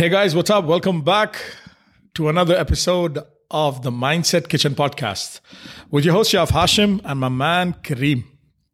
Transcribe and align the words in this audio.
Hey 0.00 0.08
guys, 0.08 0.34
what's 0.34 0.48
up? 0.48 0.64
Welcome 0.64 1.02
back 1.02 1.36
to 2.14 2.30
another 2.30 2.56
episode 2.56 3.18
of 3.50 3.82
the 3.82 3.90
Mindset 3.90 4.48
Kitchen 4.48 4.74
podcast 4.74 5.40
with 5.90 6.06
your 6.06 6.14
host, 6.14 6.30
Chef 6.30 6.50
Hashim, 6.50 7.02
and 7.04 7.20
my 7.20 7.28
man, 7.28 7.74
Kareem. 7.82 8.24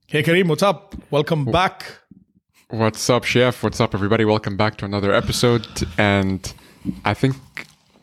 Hey 0.07 0.23
Kareem, 0.23 0.47
what's 0.47 0.62
up? 0.62 0.95
Welcome 1.11 1.45
back. 1.45 1.99
What's 2.71 3.11
up, 3.11 3.25
Chef? 3.25 3.61
What's 3.65 3.81
up, 3.81 3.93
everybody? 3.93 4.25
Welcome 4.25 4.57
back 4.57 4.77
to 4.77 4.85
another 4.85 5.12
episode. 5.12 5.67
And 5.99 6.54
I 7.04 7.12
think 7.12 7.35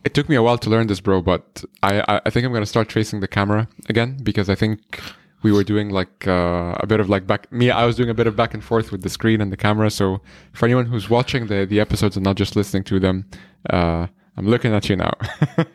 it 0.03 0.13
took 0.13 0.27
me 0.27 0.35
a 0.35 0.43
while 0.43 0.57
to 0.57 0.69
learn 0.69 0.87
this, 0.87 0.99
bro, 0.99 1.21
but 1.21 1.63
I, 1.81 2.19
I 2.25 2.29
think 2.29 2.45
I'm 2.45 2.51
going 2.51 2.61
to 2.63 2.69
start 2.69 2.89
tracing 2.89 3.21
the 3.21 3.29
camera 3.29 3.69
again 3.87 4.17
because 4.21 4.49
I 4.49 4.55
think 4.55 4.99
we 5.43 5.51
were 5.51 5.63
doing 5.63 5.89
like 5.89 6.27
uh, 6.27 6.75
a 6.79 6.87
bit 6.87 6.99
of 6.99 7.09
like 7.09 7.27
back 7.27 7.51
me 7.51 7.69
i 7.69 7.85
was 7.85 7.95
doing 7.95 8.09
a 8.09 8.13
bit 8.13 8.27
of 8.27 8.35
back 8.35 8.53
and 8.53 8.63
forth 8.63 8.91
with 8.91 9.01
the 9.03 9.09
screen 9.09 9.41
and 9.41 9.51
the 9.51 9.57
camera. 9.57 9.89
So 9.91 10.21
for 10.53 10.65
anyone 10.65 10.85
who's 10.85 11.09
watching 11.09 11.47
the 11.47 11.65
the 11.65 11.79
episodes 11.79 12.15
and 12.17 12.23
not 12.23 12.37
just 12.37 12.55
listening 12.55 12.83
to 12.85 12.99
them 12.99 13.25
uh, 13.69 14.07
i'm 14.37 14.47
looking 14.47 14.73
at 14.73 14.89
you 14.89 14.95
now. 14.95 15.13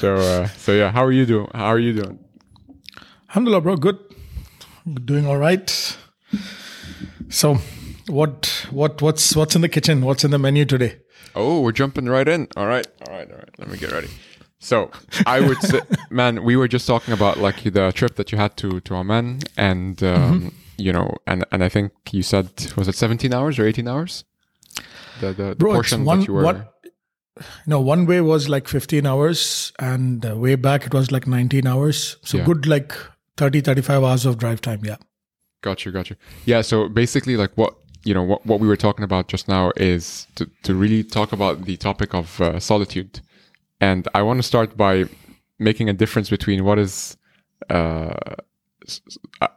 So 0.00 0.16
uh, 0.16 0.48
so 0.48 0.72
yeah 0.72 0.90
how 0.90 1.04
are 1.04 1.12
you 1.12 1.26
doing? 1.26 1.48
How 1.54 1.66
are 1.66 1.78
you 1.78 1.92
doing? 1.92 2.18
Alhamdulillah 3.28 3.60
bro 3.60 3.76
good. 3.76 3.98
Doing 5.04 5.26
all 5.26 5.38
right. 5.38 5.70
So 7.28 7.58
what 8.08 8.66
what 8.70 9.00
what's 9.00 9.36
what's 9.36 9.54
in 9.54 9.62
the 9.62 9.68
kitchen? 9.68 10.00
What's 10.00 10.24
in 10.24 10.30
the 10.32 10.38
menu 10.38 10.64
today? 10.64 10.98
Oh 11.36 11.60
we're 11.60 11.72
jumping 11.72 12.06
right 12.06 12.26
in. 12.26 12.48
All 12.56 12.66
right 12.66 12.86
all 13.06 13.14
right 13.14 13.30
all 13.30 13.38
right. 13.38 13.54
Let 13.58 13.68
me 13.70 13.78
get 13.78 13.92
ready 13.92 14.08
so 14.58 14.90
I 15.26 15.40
would 15.40 15.60
say, 15.60 15.80
man, 16.10 16.42
we 16.44 16.56
were 16.56 16.68
just 16.68 16.86
talking 16.86 17.12
about 17.12 17.38
like 17.38 17.62
the 17.62 17.92
trip 17.92 18.16
that 18.16 18.32
you 18.32 18.38
had 18.38 18.56
to 18.58 18.80
to 18.80 18.94
Oman, 18.94 19.40
and 19.56 20.02
um, 20.02 20.40
mm-hmm. 20.40 20.48
you 20.78 20.92
know, 20.92 21.14
and 21.26 21.44
and 21.52 21.62
I 21.62 21.68
think 21.68 21.92
you 22.10 22.22
said 22.22 22.50
was 22.76 22.88
it 22.88 22.94
17 22.94 23.32
hours 23.34 23.58
or 23.58 23.66
18 23.66 23.88
hours? 23.88 24.24
The 25.20 25.28
the, 25.28 25.42
the 25.50 25.54
Bro, 25.56 25.74
portion 25.74 26.04
one, 26.04 26.20
that 26.20 26.28
you 26.28 26.34
were. 26.34 26.44
One, 26.44 26.66
no, 27.66 27.80
one 27.80 28.06
way 28.06 28.20
was 28.20 28.48
like 28.48 28.68
15 28.68 29.06
hours, 29.06 29.72
and 29.78 30.24
uh, 30.24 30.36
way 30.36 30.54
back 30.54 30.86
it 30.86 30.94
was 30.94 31.10
like 31.10 31.26
19 31.26 31.66
hours. 31.66 32.16
So 32.22 32.38
yeah. 32.38 32.44
good, 32.44 32.66
like 32.66 32.94
30, 33.36 33.60
35 33.60 34.04
hours 34.04 34.24
of 34.24 34.38
drive 34.38 34.60
time. 34.60 34.84
Yeah. 34.84 34.96
Got 35.60 35.84
you, 35.84 35.92
got 35.92 36.10
you. 36.10 36.16
Yeah. 36.44 36.60
So 36.60 36.88
basically, 36.88 37.36
like 37.36 37.50
what 37.56 37.74
you 38.04 38.14
know, 38.14 38.22
what 38.22 38.46
what 38.46 38.60
we 38.60 38.68
were 38.68 38.76
talking 38.76 39.04
about 39.04 39.28
just 39.28 39.48
now 39.48 39.72
is 39.76 40.26
to 40.36 40.48
to 40.62 40.74
really 40.74 41.02
talk 41.02 41.32
about 41.32 41.64
the 41.64 41.76
topic 41.76 42.14
of 42.14 42.40
uh, 42.40 42.60
solitude 42.60 43.20
and 43.84 44.08
I 44.14 44.22
want 44.22 44.38
to 44.38 44.42
start 44.42 44.76
by 44.76 45.04
making 45.58 45.88
a 45.88 45.92
difference 46.02 46.28
between 46.30 46.64
what 46.64 46.78
is. 46.78 47.16
Uh, 47.68 48.14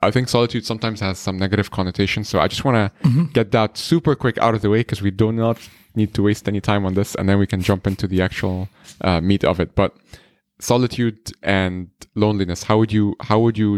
I 0.07 0.09
think 0.11 0.29
solitude 0.29 0.65
sometimes 0.65 1.01
has 1.01 1.17
some 1.19 1.37
negative 1.37 1.69
connotation. 1.77 2.23
So 2.23 2.39
I 2.39 2.47
just 2.47 2.63
want 2.63 2.77
to 2.81 3.07
mm-hmm. 3.07 3.25
get 3.37 3.51
that 3.51 3.77
super 3.77 4.15
quick 4.15 4.37
out 4.37 4.53
of 4.55 4.61
the 4.61 4.69
way 4.69 4.79
because 4.79 5.01
we 5.01 5.11
do 5.11 5.33
not 5.33 5.57
need 5.95 6.13
to 6.13 6.21
waste 6.23 6.47
any 6.47 6.61
time 6.61 6.85
on 6.85 6.93
this, 6.93 7.15
and 7.15 7.27
then 7.27 7.37
we 7.37 7.47
can 7.47 7.61
jump 7.61 7.87
into 7.87 8.07
the 8.07 8.21
actual 8.21 8.69
uh, 9.01 9.19
meat 9.29 9.43
of 9.43 9.59
it. 9.59 9.75
But 9.75 9.91
solitude 10.59 11.19
and 11.43 11.89
loneliness, 12.15 12.63
how 12.63 12.77
would 12.79 12.91
you 12.91 13.15
how 13.29 13.39
would 13.39 13.57
you 13.57 13.69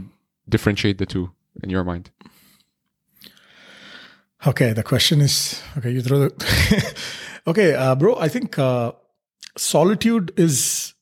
differentiate 0.47 0.97
the 0.97 1.05
two 1.05 1.31
in 1.63 1.69
your 1.69 1.83
mind? 1.83 2.11
Okay, 4.45 4.73
the 4.73 4.83
question 4.83 5.21
is 5.21 5.61
okay. 5.77 5.91
You 5.91 6.01
throw 6.01 6.19
the 6.19 6.31
okay, 7.51 7.73
uh, 7.73 7.95
bro. 7.95 8.15
I 8.27 8.29
think 8.29 8.57
uh, 8.57 8.91
solitude 9.59 10.33
is, 10.37 10.93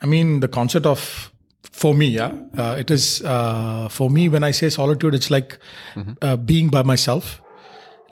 I 0.00 0.06
mean, 0.06 0.40
the 0.40 0.48
concept 0.48 0.86
of 0.86 1.30
for 1.72 1.94
me, 1.94 2.06
yeah, 2.06 2.32
uh, 2.56 2.76
it 2.78 2.90
is 2.90 3.22
uh, 3.24 3.88
for 3.88 4.08
me. 4.08 4.28
When 4.28 4.44
I 4.44 4.52
say 4.52 4.68
solitude, 4.68 5.14
it's 5.14 5.30
like 5.30 5.58
mm-hmm. 5.94 6.12
uh, 6.22 6.36
being 6.36 6.68
by 6.68 6.82
myself. 6.82 7.42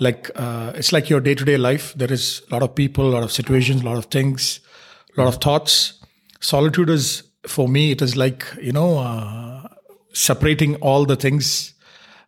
Like 0.01 0.31
uh, 0.35 0.73
it's 0.75 0.93
like 0.93 1.09
your 1.09 1.21
day 1.21 1.37
to 1.37 1.45
day 1.45 1.57
life. 1.57 1.95
There 1.95 2.13
is 2.13 2.43
a 2.51 2.55
lot 2.55 2.63
of 2.63 2.75
people, 2.75 3.09
a 3.09 3.13
lot 3.13 3.23
of 3.23 3.31
situations, 3.31 3.83
a 3.83 3.85
lot 3.85 3.99
of 3.99 4.07
things, 4.07 4.61
a 5.17 5.21
lot 5.21 5.29
of 5.29 5.41
thoughts. 5.41 6.01
Solitude 6.41 6.91
is 6.91 7.23
for 7.47 7.69
me. 7.69 7.93
It 7.93 8.03
is 8.03 8.17
like 8.17 8.45
you 8.61 8.73
know 8.73 8.99
uh, 8.99 9.69
separating 10.13 10.75
all 10.77 11.05
the 11.05 11.17
things 11.17 11.75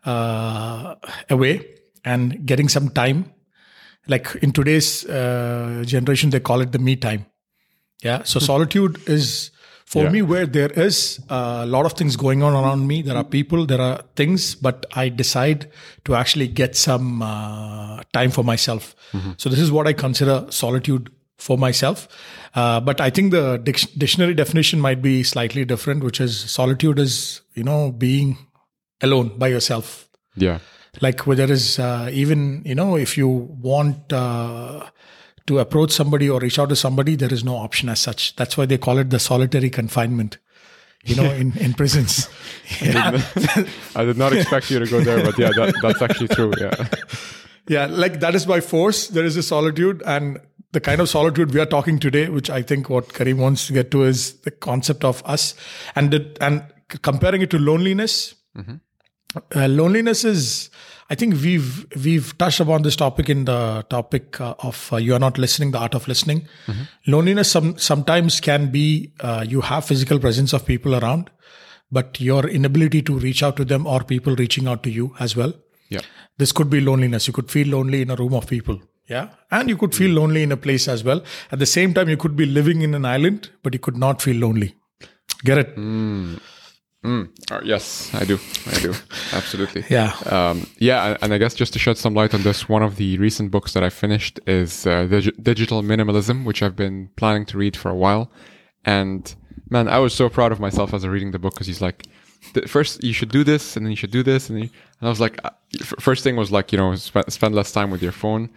uh, 0.04 0.94
away 1.30 1.66
and 2.04 2.46
getting 2.46 2.68
some 2.68 2.90
time. 2.90 3.32
Like 4.06 4.36
in 4.36 4.52
today's 4.52 5.02
generation, 5.02 6.30
they 6.30 6.40
call 6.40 6.60
it 6.60 6.70
the 6.70 6.78
me 6.78 6.94
time 6.94 7.26
yeah. 8.04 8.22
So 8.22 8.38
solitude 8.38 9.02
is 9.08 9.50
for 9.84 10.04
yeah. 10.04 10.10
me 10.10 10.22
where 10.22 10.46
there 10.46 10.70
is 10.70 11.20
a 11.28 11.66
lot 11.66 11.86
of 11.86 11.92
things 11.92 12.16
going 12.16 12.42
on 12.42 12.52
around 12.52 12.86
me. 12.86 13.02
There 13.02 13.16
are 13.16 13.24
people, 13.24 13.66
there 13.66 13.80
are 13.80 14.02
things, 14.16 14.54
but 14.54 14.86
I 14.94 15.08
decide 15.08 15.70
to 16.04 16.14
actually 16.14 16.48
get 16.48 16.76
some 16.76 17.22
uh, 17.22 18.02
time 18.12 18.30
for 18.30 18.44
myself. 18.44 18.94
Mm-hmm. 19.12 19.32
So 19.36 19.48
this 19.48 19.60
is 19.60 19.70
what 19.70 19.86
I 19.86 19.92
consider 19.92 20.46
solitude 20.50 21.10
for 21.38 21.58
myself. 21.58 22.08
Uh, 22.54 22.80
but 22.80 23.00
I 23.00 23.10
think 23.10 23.32
the 23.32 23.58
dic- 23.58 23.92
dictionary 23.98 24.34
definition 24.34 24.80
might 24.80 25.02
be 25.02 25.22
slightly 25.22 25.64
different, 25.64 26.04
which 26.04 26.20
is 26.20 26.38
solitude 26.38 26.98
is, 26.98 27.42
you 27.54 27.64
know, 27.64 27.92
being 27.92 28.38
alone 29.00 29.36
by 29.38 29.48
yourself. 29.48 30.08
Yeah. 30.36 30.58
Like 31.00 31.26
where 31.26 31.36
there 31.36 31.50
is 31.50 31.78
uh, 31.78 32.08
even, 32.12 32.62
you 32.64 32.74
know, 32.74 32.96
if 32.96 33.18
you 33.18 33.28
want, 33.28 34.12
uh, 34.12 34.86
to 35.46 35.58
approach 35.58 35.90
somebody 35.92 36.28
or 36.28 36.40
reach 36.40 36.58
out 36.58 36.70
to 36.70 36.76
somebody, 36.76 37.16
there 37.16 37.32
is 37.32 37.44
no 37.44 37.56
option 37.56 37.88
as 37.88 38.00
such. 38.00 38.34
That's 38.36 38.56
why 38.56 38.66
they 38.66 38.78
call 38.78 38.98
it 38.98 39.10
the 39.10 39.18
solitary 39.18 39.70
confinement. 39.70 40.38
You 41.06 41.16
know, 41.16 41.30
in, 41.32 41.56
in 41.58 41.74
prisons. 41.74 42.30
Yeah. 42.80 43.08
I, 43.10 43.10
did 43.10 43.44
not, 43.44 43.68
I, 43.94 44.04
did 44.06 44.16
not, 44.16 44.32
expect 44.32 44.70
you 44.70 44.78
to 44.78 44.86
go 44.86 45.02
there, 45.02 45.22
but 45.22 45.36
yeah, 45.38 45.50
that, 45.54 45.74
that's 45.82 46.00
actually 46.00 46.28
true. 46.28 46.52
Yeah. 46.58 46.88
Yeah, 47.66 47.86
like 47.86 48.20
that 48.20 48.34
is 48.34 48.44
by 48.44 48.60
force. 48.60 49.08
There 49.08 49.24
is 49.24 49.36
a 49.36 49.42
solitude, 49.42 50.02
and 50.04 50.38
the 50.72 50.80
kind 50.80 51.00
of 51.00 51.08
solitude 51.08 51.54
we 51.54 51.60
are 51.60 51.66
talking 51.66 51.98
today, 51.98 52.28
which 52.28 52.50
I 52.50 52.60
think 52.60 52.90
what 52.90 53.08
Kareem 53.08 53.38
wants 53.38 53.66
to 53.68 53.72
get 53.72 53.90
to 53.92 54.02
is 54.02 54.34
the 54.40 54.50
concept 54.50 55.02
of 55.04 55.22
us, 55.24 55.54
and 55.96 56.10
the, 56.10 56.36
and 56.40 56.62
comparing 57.00 57.40
it 57.40 57.50
to 57.50 57.58
loneliness. 57.58 58.34
Mm-hmm. 58.56 58.74
Uh, 59.58 59.68
loneliness 59.68 60.24
is 60.24 60.70
I 61.10 61.14
think 61.14 61.34
we've 61.34 61.86
we've 62.02 62.36
touched 62.38 62.60
upon 62.60 62.82
this 62.82 62.96
topic 62.96 63.28
in 63.28 63.44
the 63.44 63.84
topic 63.90 64.40
uh, 64.40 64.54
of 64.60 64.90
uh, 64.92 64.96
you 64.96 65.14
are 65.14 65.18
not 65.18 65.36
listening, 65.36 65.72
the 65.72 65.78
art 65.78 65.94
of 65.94 66.08
listening. 66.08 66.48
Mm-hmm. 66.66 66.82
Loneliness 67.06 67.50
some, 67.50 67.76
sometimes 67.76 68.40
can 68.40 68.70
be 68.70 69.12
uh, 69.20 69.44
you 69.46 69.60
have 69.60 69.84
physical 69.84 70.18
presence 70.18 70.54
of 70.54 70.64
people 70.64 70.94
around, 70.94 71.30
but 71.92 72.20
your 72.20 72.48
inability 72.48 73.02
to 73.02 73.18
reach 73.18 73.42
out 73.42 73.56
to 73.56 73.64
them 73.64 73.86
or 73.86 74.02
people 74.02 74.34
reaching 74.34 74.66
out 74.66 74.82
to 74.84 74.90
you 74.90 75.14
as 75.20 75.36
well. 75.36 75.52
Yeah, 75.90 76.00
this 76.38 76.52
could 76.52 76.70
be 76.70 76.80
loneliness. 76.80 77.26
You 77.26 77.34
could 77.34 77.50
feel 77.50 77.68
lonely 77.68 78.00
in 78.00 78.10
a 78.10 78.16
room 78.16 78.32
of 78.32 78.46
people. 78.46 78.80
Yeah, 79.06 79.28
and 79.50 79.68
you 79.68 79.76
could 79.76 79.94
feel 79.94 80.10
mm. 80.10 80.16
lonely 80.16 80.42
in 80.42 80.52
a 80.52 80.56
place 80.56 80.88
as 80.88 81.04
well. 81.04 81.22
At 81.52 81.58
the 81.58 81.66
same 81.66 81.92
time, 81.92 82.08
you 82.08 82.16
could 82.16 82.34
be 82.34 82.46
living 82.46 82.80
in 82.80 82.94
an 82.94 83.04
island, 83.04 83.50
but 83.62 83.74
you 83.74 83.78
could 83.78 83.98
not 83.98 84.22
feel 84.22 84.36
lonely. 84.36 84.74
Get 85.44 85.58
it? 85.58 85.76
Mm. 85.76 86.40
Mm. 87.04 87.28
Uh, 87.50 87.60
yes, 87.62 88.12
I 88.14 88.24
do. 88.24 88.38
I 88.66 88.78
do. 88.80 88.94
Absolutely. 89.32 89.84
yeah. 89.90 90.14
Um, 90.24 90.66
yeah. 90.78 91.18
And 91.20 91.34
I 91.34 91.38
guess 91.38 91.54
just 91.54 91.74
to 91.74 91.78
shed 91.78 91.98
some 91.98 92.14
light 92.14 92.32
on 92.32 92.42
this, 92.42 92.66
one 92.66 92.82
of 92.82 92.96
the 92.96 93.18
recent 93.18 93.50
books 93.50 93.74
that 93.74 93.84
I 93.84 93.90
finished 93.90 94.40
is 94.46 94.86
uh, 94.86 95.06
Digital 95.42 95.82
Minimalism, 95.82 96.44
which 96.44 96.62
I've 96.62 96.76
been 96.76 97.10
planning 97.16 97.44
to 97.46 97.58
read 97.58 97.76
for 97.76 97.90
a 97.90 97.94
while. 97.94 98.32
And 98.86 99.34
man, 99.68 99.86
I 99.86 99.98
was 99.98 100.14
so 100.14 100.30
proud 100.30 100.50
of 100.50 100.60
myself 100.60 100.94
as 100.94 101.04
I 101.04 101.08
reading 101.08 101.32
the 101.32 101.38
book 101.38 101.54
because 101.54 101.66
he's 101.66 101.82
like, 101.82 102.06
first 102.66 103.02
you 103.02 103.12
should 103.12 103.30
do 103.30 103.44
this 103.44 103.76
and 103.76 103.84
then 103.84 103.90
you 103.90 103.96
should 103.96 104.10
do 104.10 104.22
this. 104.22 104.48
And, 104.48 104.58
he, 104.58 104.64
and 104.64 105.06
I 105.06 105.10
was 105.10 105.20
like, 105.20 105.38
uh, 105.44 105.50
first 105.82 106.24
thing 106.24 106.36
was 106.36 106.50
like, 106.50 106.72
you 106.72 106.78
know, 106.78 106.94
spend, 106.94 107.30
spend 107.30 107.54
less 107.54 107.70
time 107.70 107.90
with 107.90 108.02
your 108.02 108.12
phone. 108.12 108.48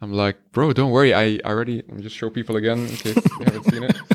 I'm 0.00 0.12
like, 0.12 0.36
bro, 0.52 0.72
don't 0.72 0.92
worry. 0.92 1.12
I 1.12 1.40
already, 1.44 1.76
let 1.76 1.96
me 1.96 2.02
just 2.02 2.14
show 2.14 2.30
people 2.30 2.56
again 2.56 2.80
in 2.80 2.96
case 2.96 3.16
you 3.16 3.44
haven't 3.44 3.64
seen 3.64 3.82
it. 3.82 3.96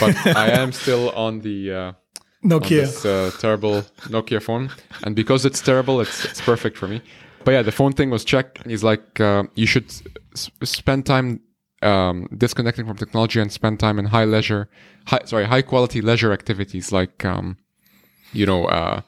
But 0.00 0.36
I 0.36 0.50
am 0.50 0.70
still 0.70 1.10
on 1.10 1.40
the, 1.40 1.72
uh, 1.72 1.92
Nokia. 2.44 2.68
this 2.68 3.04
uh, 3.04 3.30
terrible 3.38 3.82
Nokia 4.08 4.40
phone, 4.40 4.70
and 5.02 5.16
because 5.16 5.44
it's 5.44 5.60
terrible, 5.60 6.00
it's 6.00 6.24
it's 6.24 6.40
perfect 6.40 6.76
for 6.76 6.86
me. 6.86 7.02
But 7.44 7.52
yeah, 7.52 7.62
the 7.62 7.72
phone 7.72 7.92
thing 7.92 8.10
was 8.10 8.24
check. 8.24 8.58
He's 8.66 8.84
like, 8.84 9.20
uh, 9.20 9.44
you 9.54 9.66
should 9.66 9.86
s- 10.34 10.50
spend 10.62 11.06
time 11.06 11.40
um, 11.82 12.28
disconnecting 12.36 12.86
from 12.86 12.96
technology 12.96 13.40
and 13.40 13.50
spend 13.50 13.80
time 13.80 13.98
in 13.98 14.06
high 14.06 14.24
leisure, 14.24 14.68
high, 15.06 15.22
sorry, 15.24 15.44
high 15.44 15.62
quality 15.62 16.00
leisure 16.00 16.32
activities 16.32 16.92
like, 16.92 17.24
um, 17.24 17.56
you 18.32 18.46
know, 18.46 18.66
uh, 18.66 19.00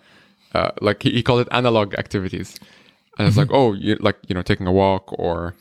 uh, 0.55 0.71
like 0.81 1.03
he, 1.03 1.11
he, 1.11 1.23
called 1.23 1.41
it 1.41 1.49
analog 1.51 1.95
activities. 1.95 2.59
And 3.19 3.29
it's 3.29 3.37
mm-hmm. 3.37 3.51
like, 3.51 3.59
oh, 3.59 3.73
you, 3.75 3.97
like 3.97 4.17
you 4.27 4.35
know, 4.35 4.43
taking 4.43 4.67
a 4.67 4.73
walk 4.73 5.13
or 5.19 5.55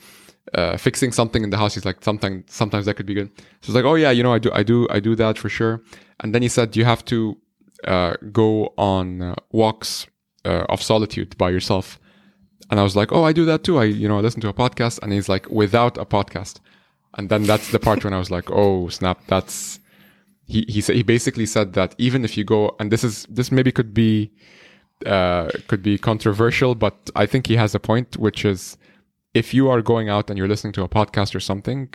uh, 0.54 0.78
fixing 0.78 1.12
something 1.12 1.44
in 1.44 1.50
the 1.50 1.58
house. 1.58 1.74
He's 1.74 1.86
like, 1.86 2.04
sometimes 2.04 2.46
sometimes 2.48 2.86
that 2.86 2.96
could 2.96 3.06
be 3.06 3.14
good. 3.14 3.30
So 3.62 3.72
it's 3.72 3.76
like, 3.76 3.86
oh 3.86 3.96
yeah, 3.96 4.12
you 4.12 4.24
know, 4.24 4.34
I 4.34 4.40
do, 4.40 4.52
I 4.54 4.64
do, 4.64 4.88
I 4.90 5.00
do 5.00 5.16
that 5.16 5.38
for 5.38 5.50
sure. 5.50 5.82
And 6.22 6.34
then 6.34 6.42
he 6.42 6.48
said, 6.48 6.76
you 6.76 6.86
have 6.86 7.04
to 7.06 7.38
uh, 7.86 8.16
go 8.32 8.74
on 8.78 9.22
uh, 9.22 9.36
walks 9.52 10.08
uh, 10.46 10.66
of 10.70 10.82
solitude 10.82 11.38
by 11.38 11.50
yourself. 11.50 12.00
And 12.70 12.80
I 12.80 12.84
was 12.84 12.96
like, 12.96 13.12
oh, 13.12 13.24
I 13.24 13.34
do 13.34 13.46
that 13.46 13.64
too. 13.64 13.80
I, 13.80 13.86
you 13.86 14.08
know, 14.08 14.18
I 14.18 14.22
listen 14.22 14.42
to 14.42 14.50
a 14.50 14.54
podcast. 14.54 15.00
And 15.02 15.12
he's 15.12 15.30
like, 15.30 15.50
without 15.50 15.98
a 15.98 16.06
podcast. 16.06 16.60
And 17.18 17.30
then 17.30 17.44
that's 17.44 17.72
the 17.72 17.80
part 17.80 18.04
when 18.04 18.14
I 18.14 18.20
was 18.20 18.30
like, 18.30 18.52
oh, 18.52 18.90
snap. 18.90 19.22
That's, 19.28 19.80
he, 20.46 20.66
he 20.68 20.82
said, 20.82 20.96
he 20.96 21.04
basically 21.04 21.46
said 21.46 21.74
that 21.74 21.96
even 21.98 22.24
if 22.24 22.38
you 22.38 22.44
go, 22.44 22.76
and 22.80 22.92
this 22.92 23.04
is, 23.04 23.26
this 23.30 23.52
maybe 23.52 23.72
could 23.72 23.94
be, 23.94 24.32
uh, 25.06 25.50
could 25.68 25.82
be 25.82 25.98
controversial, 25.98 26.76
but 26.76 27.10
I 27.16 27.26
think 27.26 27.48
he 27.48 27.56
has 27.56 27.74
a 27.74 27.80
point, 27.80 28.18
which 28.18 28.46
is 28.46 28.78
if 29.34 29.54
you 29.54 29.70
are 29.70 29.82
going 29.82 30.10
out 30.10 30.30
and 30.30 30.38
you're 30.38 30.48
listening 30.48 30.74
to 30.74 30.84
a 30.84 30.90
podcast 30.90 31.34
or 31.34 31.40
something, 31.40 31.94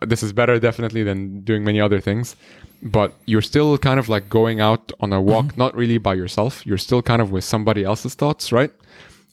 this 0.00 0.22
is 0.22 0.32
better 0.32 0.58
definitely 0.58 1.02
than 1.02 1.40
doing 1.40 1.64
many 1.64 1.80
other 1.80 2.00
things. 2.00 2.36
But 2.82 3.12
you're 3.26 3.42
still 3.42 3.76
kind 3.78 4.00
of 4.00 4.08
like 4.08 4.28
going 4.28 4.60
out 4.60 4.92
on 5.00 5.12
a 5.12 5.20
walk, 5.20 5.56
not 5.56 5.74
really 5.76 5.98
by 5.98 6.14
yourself. 6.14 6.64
You're 6.66 6.78
still 6.78 7.02
kind 7.02 7.20
of 7.20 7.30
with 7.30 7.44
somebody 7.44 7.84
else's 7.84 8.14
thoughts, 8.14 8.52
right? 8.52 8.72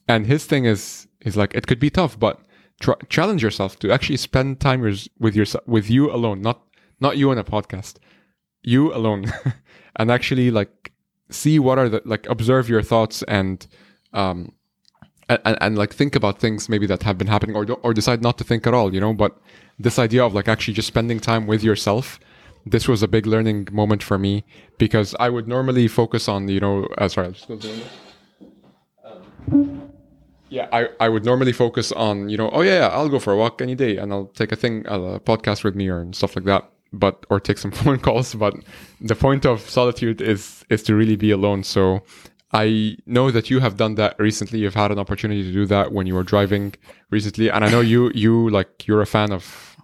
And 0.08 0.26
his 0.26 0.46
thing 0.46 0.66
is, 0.66 1.08
is 1.22 1.38
like 1.38 1.54
it 1.56 1.68
could 1.68 1.80
be 1.80 1.90
tough, 1.90 2.20
but 2.20 2.42
tr- 2.82 3.02
challenge 3.10 3.42
yourself 3.44 3.80
to 3.80 3.92
actually 3.92 4.18
spend 4.18 4.60
time 4.60 4.82
with 5.20 5.36
yourself, 5.36 5.66
with 5.68 5.90
you 5.90 6.12
alone, 6.12 6.42
not 6.42 6.62
not 7.00 7.18
you 7.18 7.30
on 7.32 7.38
a 7.38 7.44
podcast, 7.44 7.98
you 8.64 8.94
alone, 8.94 9.32
and 9.96 10.12
actually 10.12 10.52
like 10.52 10.92
see 11.30 11.60
what 11.60 11.78
are 11.78 11.90
the 11.90 12.02
like 12.06 12.28
observe 12.30 12.70
your 12.70 12.82
thoughts 12.82 13.24
and 13.24 13.68
um 14.14 14.52
and, 15.30 15.58
and, 15.62 15.78
like 15.78 15.94
think 15.94 16.16
about 16.16 16.40
things 16.40 16.70
maybe 16.70 16.86
that 16.88 17.04
have 17.04 17.18
been 17.18 17.28
happening 17.28 17.56
or 17.56 17.66
or 17.84 17.94
decide 17.94 18.22
not 18.22 18.38
to 18.38 18.44
think 18.44 18.66
at 18.66 18.74
all 18.74 18.94
you 18.94 19.02
know? 19.02 19.14
But 19.14 19.38
this 19.80 20.00
idea 20.00 20.26
of 20.26 20.34
like 20.34 20.48
actually 20.48 20.74
just 20.74 20.88
spending 20.88 21.20
time 21.20 21.48
with 21.48 21.64
yourself 21.64 22.20
this 22.66 22.88
was 22.88 23.02
a 23.02 23.08
big 23.08 23.26
learning 23.26 23.68
moment 23.72 24.04
for 24.04 24.18
me 24.18 24.44
because 24.78 25.16
i 25.22 25.30
would 25.30 25.48
normally 25.48 25.88
focus 25.88 26.28
on 26.28 26.50
you 26.50 26.60
know 26.60 26.86
uh, 26.98 27.08
sorry 27.08 27.28
i'll 27.28 27.32
just 27.32 27.46
close 27.46 27.62
the 27.62 27.70
window 29.50 29.92
yeah 30.50 30.68
I, 30.74 30.90
I 31.00 31.08
would 31.08 31.24
normally 31.24 31.54
focus 31.54 31.94
on 31.94 32.28
you 32.28 32.36
know 32.36 32.50
oh 32.50 32.62
yeah, 32.62 32.80
yeah 32.80 32.88
i'll 32.88 33.08
go 33.08 33.20
for 33.20 33.32
a 33.32 33.38
walk 33.38 33.62
any 33.62 33.76
day 33.76 33.96
and 33.96 34.12
i'll 34.12 34.26
take 34.26 34.52
a 34.52 34.58
thing 34.58 34.86
a 34.88 35.20
podcast 35.20 35.64
with 35.64 35.76
me 35.76 35.88
or 35.88 36.00
and 36.00 36.14
stuff 36.14 36.36
like 36.36 36.44
that 36.46 36.70
but 36.94 37.26
or 37.30 37.40
take 37.40 37.58
some 37.58 37.72
phone 37.80 38.00
calls 38.00 38.34
but 38.36 38.56
the 39.02 39.16
point 39.16 39.46
of 39.46 39.62
solitude 39.62 40.22
is 40.22 40.66
is 40.70 40.84
to 40.84 40.96
really 40.96 41.16
be 41.16 41.32
alone. 41.32 41.64
So 41.64 42.02
i 42.54 42.98
know 43.06 43.32
that 43.32 43.50
you 43.50 43.60
have 43.60 43.78
done 43.78 43.96
that 43.96 44.16
recently. 44.20 44.60
You've 44.60 44.76
had 44.76 44.92
an 44.92 45.00
opportunity 45.00 45.44
to 45.44 45.52
do 45.52 45.66
that 45.68 45.92
when 45.92 46.08
you 46.08 46.16
were 46.16 46.24
driving 46.24 46.74
recently. 47.10 47.50
And 47.50 47.66
i 47.66 47.70
know 47.70 47.82
you 47.82 48.12
you 48.14 48.50
like 48.50 48.88
you're 48.88 49.02
a 49.02 49.06
fan 49.06 49.32
of 49.32 49.78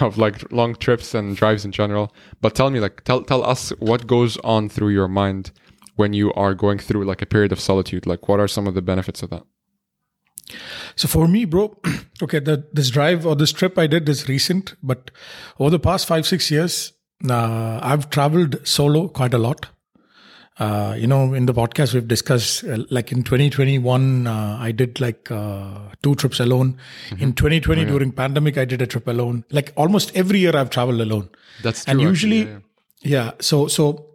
of 0.00 0.18
like 0.18 0.50
long 0.52 0.74
trips 0.74 1.14
and 1.14 1.36
drives 1.36 1.64
in 1.64 1.72
general. 1.72 2.12
But 2.40 2.54
tell 2.54 2.70
me 2.70 2.80
like 2.80 3.04
tell 3.04 3.22
tell 3.22 3.44
us 3.44 3.70
what 3.78 4.06
goes 4.06 4.36
on 4.38 4.68
through 4.68 4.90
your 4.90 5.08
mind 5.08 5.50
when 5.96 6.12
you 6.12 6.32
are 6.34 6.54
going 6.54 6.78
through 6.78 7.04
like 7.04 7.22
a 7.22 7.26
period 7.26 7.52
of 7.52 7.60
solitude. 7.60 8.06
Like 8.06 8.28
what 8.28 8.40
are 8.40 8.48
some 8.48 8.66
of 8.66 8.74
the 8.74 8.82
benefits 8.82 9.22
of 9.22 9.30
that? 9.30 9.44
So 10.96 11.08
for 11.08 11.28
me, 11.28 11.44
bro, 11.44 11.78
okay, 12.22 12.38
the, 12.38 12.66
this 12.72 12.90
drive 12.90 13.26
or 13.26 13.36
this 13.36 13.52
trip 13.52 13.78
I 13.78 13.86
did 13.86 14.08
is 14.08 14.28
recent, 14.28 14.74
but 14.82 15.10
over 15.58 15.70
the 15.70 15.78
past 15.78 16.06
five, 16.06 16.26
six 16.26 16.50
years, 16.50 16.92
uh, 17.28 17.80
I've 17.82 18.08
traveled 18.10 18.66
solo 18.66 19.08
quite 19.08 19.34
a 19.34 19.38
lot. 19.38 19.66
Uh, 20.58 20.94
you 20.98 21.06
know, 21.06 21.34
in 21.34 21.46
the 21.46 21.54
podcast, 21.54 21.94
we've 21.94 22.08
discussed 22.08 22.64
uh, 22.64 22.78
like 22.90 23.12
in 23.12 23.22
2021, 23.22 24.26
uh, 24.26 24.58
I 24.60 24.72
did 24.72 25.00
like 25.00 25.30
uh, 25.30 25.78
two 26.02 26.16
trips 26.16 26.40
alone. 26.40 26.76
In 27.18 27.32
2020, 27.32 27.84
during 27.84 28.10
pandemic, 28.10 28.58
I 28.58 28.64
did 28.64 28.82
a 28.82 28.86
trip 28.86 29.06
alone. 29.06 29.44
Like 29.50 29.72
almost 29.76 30.14
every 30.16 30.40
year, 30.40 30.56
I've 30.56 30.70
traveled 30.70 31.00
alone. 31.00 31.30
that's 31.62 31.84
and 31.86 32.00
true, 32.00 32.10
actually, 32.10 32.36
usually, 32.38 32.52
yeah, 32.52 32.58
yeah. 33.02 33.24
yeah. 33.24 33.30
So 33.40 33.68
so 33.68 34.06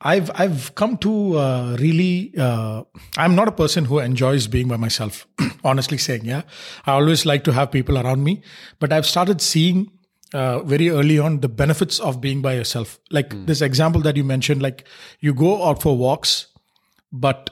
I've 0.00 0.30
I've 0.34 0.74
come 0.76 0.98
to 0.98 1.38
uh, 1.38 1.76
really. 1.80 2.32
Uh, 2.38 2.84
I'm 3.16 3.34
not 3.34 3.48
a 3.48 3.52
person 3.52 3.84
who 3.84 3.98
enjoys 3.98 4.46
being 4.46 4.68
by 4.68 4.76
myself. 4.76 5.26
honestly 5.64 5.98
saying, 5.98 6.24
yeah, 6.24 6.42
I 6.86 6.92
always 6.92 7.26
like 7.26 7.44
to 7.44 7.52
have 7.52 7.70
people 7.70 7.98
around 7.98 8.24
me, 8.24 8.42
but 8.78 8.92
I've 8.92 9.06
started 9.06 9.40
seeing. 9.40 9.90
Uh, 10.34 10.60
very 10.60 10.90
early 10.90 11.18
on, 11.18 11.40
the 11.40 11.48
benefits 11.48 11.98
of 12.00 12.20
being 12.20 12.42
by 12.42 12.54
yourself. 12.54 12.98
Like 13.10 13.46
this 13.46 13.62
example 13.62 14.02
that 14.02 14.16
you 14.16 14.24
mentioned, 14.24 14.60
like 14.60 14.84
you 15.20 15.32
go 15.32 15.64
out 15.64 15.80
for 15.82 15.96
walks, 15.96 16.48
but 17.10 17.48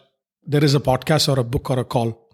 there 0.46 0.62
is 0.62 0.74
a 0.74 0.80
podcast 0.80 1.28
or 1.34 1.40
a 1.40 1.44
book 1.44 1.70
or 1.70 1.78
a 1.78 1.84
call. 1.84 2.28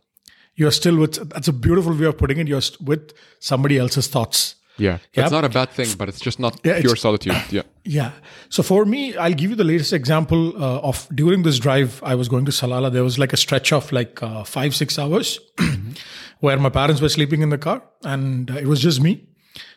You're 0.56 0.72
still 0.72 0.96
with, 0.96 1.30
that's 1.30 1.46
a 1.48 1.52
beautiful 1.52 1.96
way 1.96 2.06
of 2.06 2.18
putting 2.18 2.38
it. 2.38 2.48
You're 2.48 2.60
with 2.80 3.12
somebody 3.38 3.78
else's 3.78 4.08
thoughts. 4.08 4.56
Yeah, 4.78 4.98
that's 5.14 5.30
Yep. 5.30 5.32
not 5.32 5.44
a 5.44 5.48
bad 5.48 5.70
thing, 5.70 5.88
but 5.96 6.08
it's 6.08 6.18
just 6.18 6.40
not 6.40 6.58
Yeah, 6.64 6.80
pure 6.80 6.96
solitude. 6.96 7.36
Yeah, 7.50 7.62
Yeah. 7.84 8.10
So 8.48 8.62
for 8.62 8.84
me, 8.84 9.14
I'll 9.16 9.34
give 9.34 9.50
you 9.50 9.56
the 9.56 9.64
latest 9.64 9.92
example 9.92 10.56
uh, 10.56 10.80
of 10.80 11.06
during 11.14 11.42
this 11.42 11.58
drive. 11.58 12.02
I 12.02 12.14
was 12.16 12.28
going 12.28 12.46
to 12.46 12.50
Salala. 12.52 12.90
There 12.92 13.04
was 13.04 13.18
like 13.18 13.32
a 13.32 13.36
stretch 13.36 13.72
of 13.72 13.92
like 13.92 14.22
uh, 14.22 14.44
five, 14.44 14.74
six 14.74 14.98
hours 14.98 15.38
where 16.40 16.58
my 16.58 16.70
parents 16.70 17.00
were 17.00 17.08
sleeping 17.10 17.42
in 17.42 17.50
the 17.50 17.58
car 17.58 17.82
and 18.02 18.50
uh, 18.50 18.54
it 18.54 18.66
was 18.66 18.80
just 18.80 19.00
me. 19.00 19.28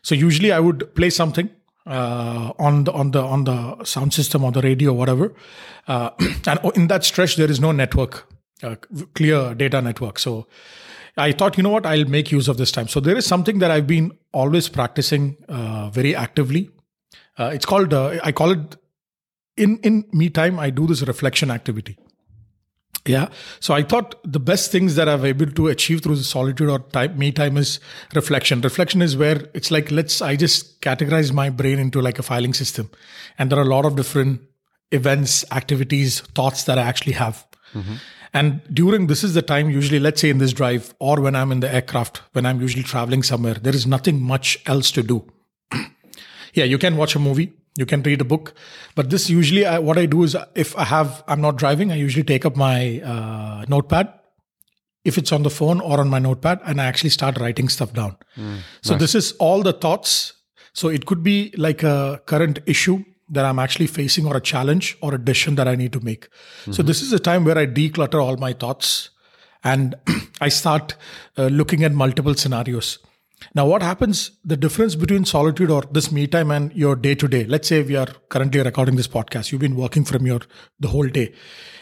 So 0.05 0.13
usually 0.13 0.51
I 0.51 0.59
would 0.59 0.93
play 0.93 1.09
something 1.09 1.49
uh, 1.87 2.51
on 2.59 2.83
the 2.83 2.91
on 2.93 3.09
the 3.09 3.21
on 3.21 3.43
the 3.45 3.83
sound 3.83 4.13
system 4.13 4.43
or 4.43 4.51
the 4.51 4.61
radio, 4.61 4.93
whatever. 4.93 5.33
Uh, 5.87 6.11
and 6.47 6.59
in 6.75 6.87
that 6.89 7.03
stretch, 7.03 7.37
there 7.37 7.49
is 7.49 7.59
no 7.59 7.71
network, 7.71 8.27
uh, 8.61 8.75
clear 9.15 9.55
data 9.55 9.81
network. 9.81 10.19
So 10.19 10.45
I 11.17 11.31
thought, 11.31 11.57
you 11.57 11.63
know 11.63 11.71
what, 11.71 11.87
I'll 11.87 12.05
make 12.05 12.31
use 12.31 12.47
of 12.47 12.57
this 12.57 12.71
time. 12.71 12.87
So 12.87 12.99
there 12.99 13.17
is 13.17 13.25
something 13.25 13.57
that 13.59 13.71
I've 13.71 13.87
been 13.87 14.11
always 14.31 14.69
practicing 14.69 15.37
uh, 15.49 15.89
very 15.89 16.15
actively. 16.15 16.69
Uh, 17.39 17.51
it's 17.53 17.65
called, 17.65 17.91
uh, 17.91 18.19
I 18.23 18.31
call 18.31 18.51
it 18.51 18.75
in 19.57 19.79
in 19.79 20.05
me 20.13 20.29
time. 20.29 20.59
I 20.59 20.69
do 20.69 20.85
this 20.85 21.01
reflection 21.01 21.49
activity. 21.49 21.97
Yeah. 23.07 23.29
So 23.59 23.73
I 23.75 23.83
thought 23.83 24.15
the 24.23 24.39
best 24.39 24.71
things 24.71 24.95
that 24.95 25.07
I've 25.07 25.25
able 25.25 25.45
to 25.45 25.67
achieve 25.67 26.01
through 26.01 26.15
the 26.15 26.23
solitude 26.23 26.69
or 26.69 26.79
time, 26.79 27.17
me 27.17 27.31
time 27.31 27.55
is 27.55 27.79
reflection. 28.15 28.61
Reflection 28.61 29.01
is 29.01 29.15
where 29.15 29.47
it's 29.53 29.69
like, 29.69 29.91
let's, 29.91 30.21
I 30.21 30.35
just 30.35 30.81
categorize 30.81 31.31
my 31.31 31.51
brain 31.51 31.77
into 31.77 32.01
like 32.01 32.17
a 32.17 32.23
filing 32.23 32.55
system. 32.55 32.89
And 33.37 33.51
there 33.51 33.59
are 33.59 33.63
a 33.63 33.65
lot 33.65 33.85
of 33.85 33.95
different 33.95 34.41
events, 34.91 35.45
activities, 35.51 36.21
thoughts 36.21 36.63
that 36.63 36.79
I 36.79 36.81
actually 36.81 37.13
have. 37.13 37.45
Mm-hmm. 37.73 37.95
And 38.33 38.61
during 38.73 39.07
this 39.07 39.23
is 39.23 39.33
the 39.33 39.41
time, 39.41 39.69
usually, 39.69 39.99
let's 39.99 40.19
say 40.19 40.29
in 40.29 40.39
this 40.39 40.51
drive 40.51 40.93
or 40.99 41.21
when 41.21 41.35
I'm 41.35 41.51
in 41.51 41.61
the 41.61 41.73
aircraft, 41.73 42.21
when 42.33 42.45
I'm 42.45 42.59
usually 42.59 42.83
traveling 42.83 43.23
somewhere, 43.23 43.53
there 43.53 43.73
is 43.73 43.85
nothing 43.87 44.21
much 44.21 44.61
else 44.65 44.91
to 44.91 45.03
do. 45.03 45.25
yeah, 46.53 46.65
you 46.65 46.77
can 46.77 46.97
watch 46.97 47.15
a 47.15 47.19
movie, 47.19 47.53
you 47.77 47.85
can 47.85 48.01
read 48.03 48.21
a 48.21 48.25
book, 48.25 48.53
but 48.95 49.09
this 49.09 49.29
usually 49.29 49.65
I, 49.65 49.79
what 49.79 49.97
I 49.97 50.05
do 50.05 50.23
is 50.23 50.35
if 50.55 50.75
I 50.77 50.85
have, 50.85 51.23
I'm 51.27 51.41
not 51.41 51.57
driving, 51.57 51.91
I 51.91 51.95
usually 51.95 52.23
take 52.23 52.45
up 52.45 52.55
my 52.55 53.01
uh, 53.01 53.65
notepad. 53.67 54.13
If 55.03 55.17
it's 55.19 55.31
on 55.31 55.43
the 55.43 55.49
phone 55.51 55.81
or 55.81 55.99
on 55.99 56.07
my 56.09 56.17
notepad, 56.19 56.61
and 56.65 56.81
I 56.81 56.85
actually 56.85 57.11
start 57.11 57.37
writing 57.39 57.67
stuff 57.69 57.93
down. 57.93 58.15
so 58.81 58.95
this 58.97 59.13
is 59.13 59.33
all 59.33 59.61
the 59.61 59.73
thoughts. 59.73 60.33
So 60.73 60.89
it 60.89 61.05
could 61.05 61.21
be 61.23 61.53
like 61.57 61.83
a 61.83 62.21
current 62.25 62.59
issue 62.65 63.03
that 63.29 63.45
I'm 63.45 63.59
actually 63.59 63.87
facing 63.87 64.25
or 64.25 64.35
a 64.37 64.41
challenge 64.41 64.97
or 65.01 65.13
a 65.13 65.17
decision 65.17 65.55
that 65.55 65.67
I 65.67 65.75
need 65.75 65.93
to 65.93 65.99
make. 65.99 66.27
So 66.71 66.81
this 66.83 67.01
is 67.01 67.13
a 67.13 67.19
time 67.19 67.43
where 67.45 67.57
I 67.57 67.65
declutter 67.67 68.21
all 68.23 68.37
my 68.37 68.53
thoughts 68.53 69.09
and 69.63 69.95
I 70.41 70.49
start 70.49 70.95
uh, 71.37 71.47
looking 71.47 71.83
at 71.83 71.91
multiple 71.91 72.33
scenarios. 72.35 72.99
Now, 73.53 73.65
what 73.65 73.81
happens? 73.81 74.31
The 74.43 74.57
difference 74.57 74.95
between 74.95 75.25
solitude 75.25 75.69
or 75.69 75.83
this 75.91 76.11
me 76.11 76.27
time 76.27 76.51
and 76.51 76.73
your 76.73 76.95
day 76.95 77.15
to 77.15 77.27
day. 77.27 77.45
Let's 77.45 77.67
say 77.67 77.83
we 77.83 77.95
are 77.95 78.07
currently 78.29 78.61
recording 78.61 78.95
this 78.95 79.07
podcast. 79.07 79.51
You've 79.51 79.61
been 79.61 79.75
working 79.75 80.03
from 80.03 80.25
your 80.25 80.41
the 80.79 80.87
whole 80.87 81.07
day, 81.07 81.33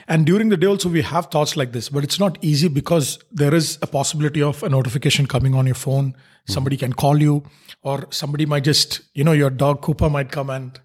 and 0.08 0.26
during 0.26 0.50
the 0.50 0.58
day 0.58 0.68
also 0.68 0.90
we 0.90 1.02
have 1.02 1.28
thoughts 1.28 1.56
like 1.56 1.72
this. 1.72 1.90
But 1.90 2.04
it's 2.04 2.20
not 2.20 2.38
easy 2.42 2.68
because 2.68 3.20
there 3.32 3.54
is 3.54 3.78
a 3.82 3.88
possibility 3.88 4.42
of 4.42 4.62
a 4.64 4.70
notification 4.70 5.26
coming 5.28 5.56
on 5.56 5.66
your 5.66 5.76
phone. 5.76 6.16
Somebody 6.46 6.76
can 6.76 6.94
call 6.94 7.22
you, 7.22 7.44
or 7.82 8.08
somebody 8.10 8.46
might 8.46 8.64
just 8.66 9.02
you 9.14 9.24
know 9.24 9.32
your 9.32 9.50
dog 9.50 9.82
Cooper 9.82 10.10
might 10.10 10.32
come 10.32 10.50
and 10.50 10.80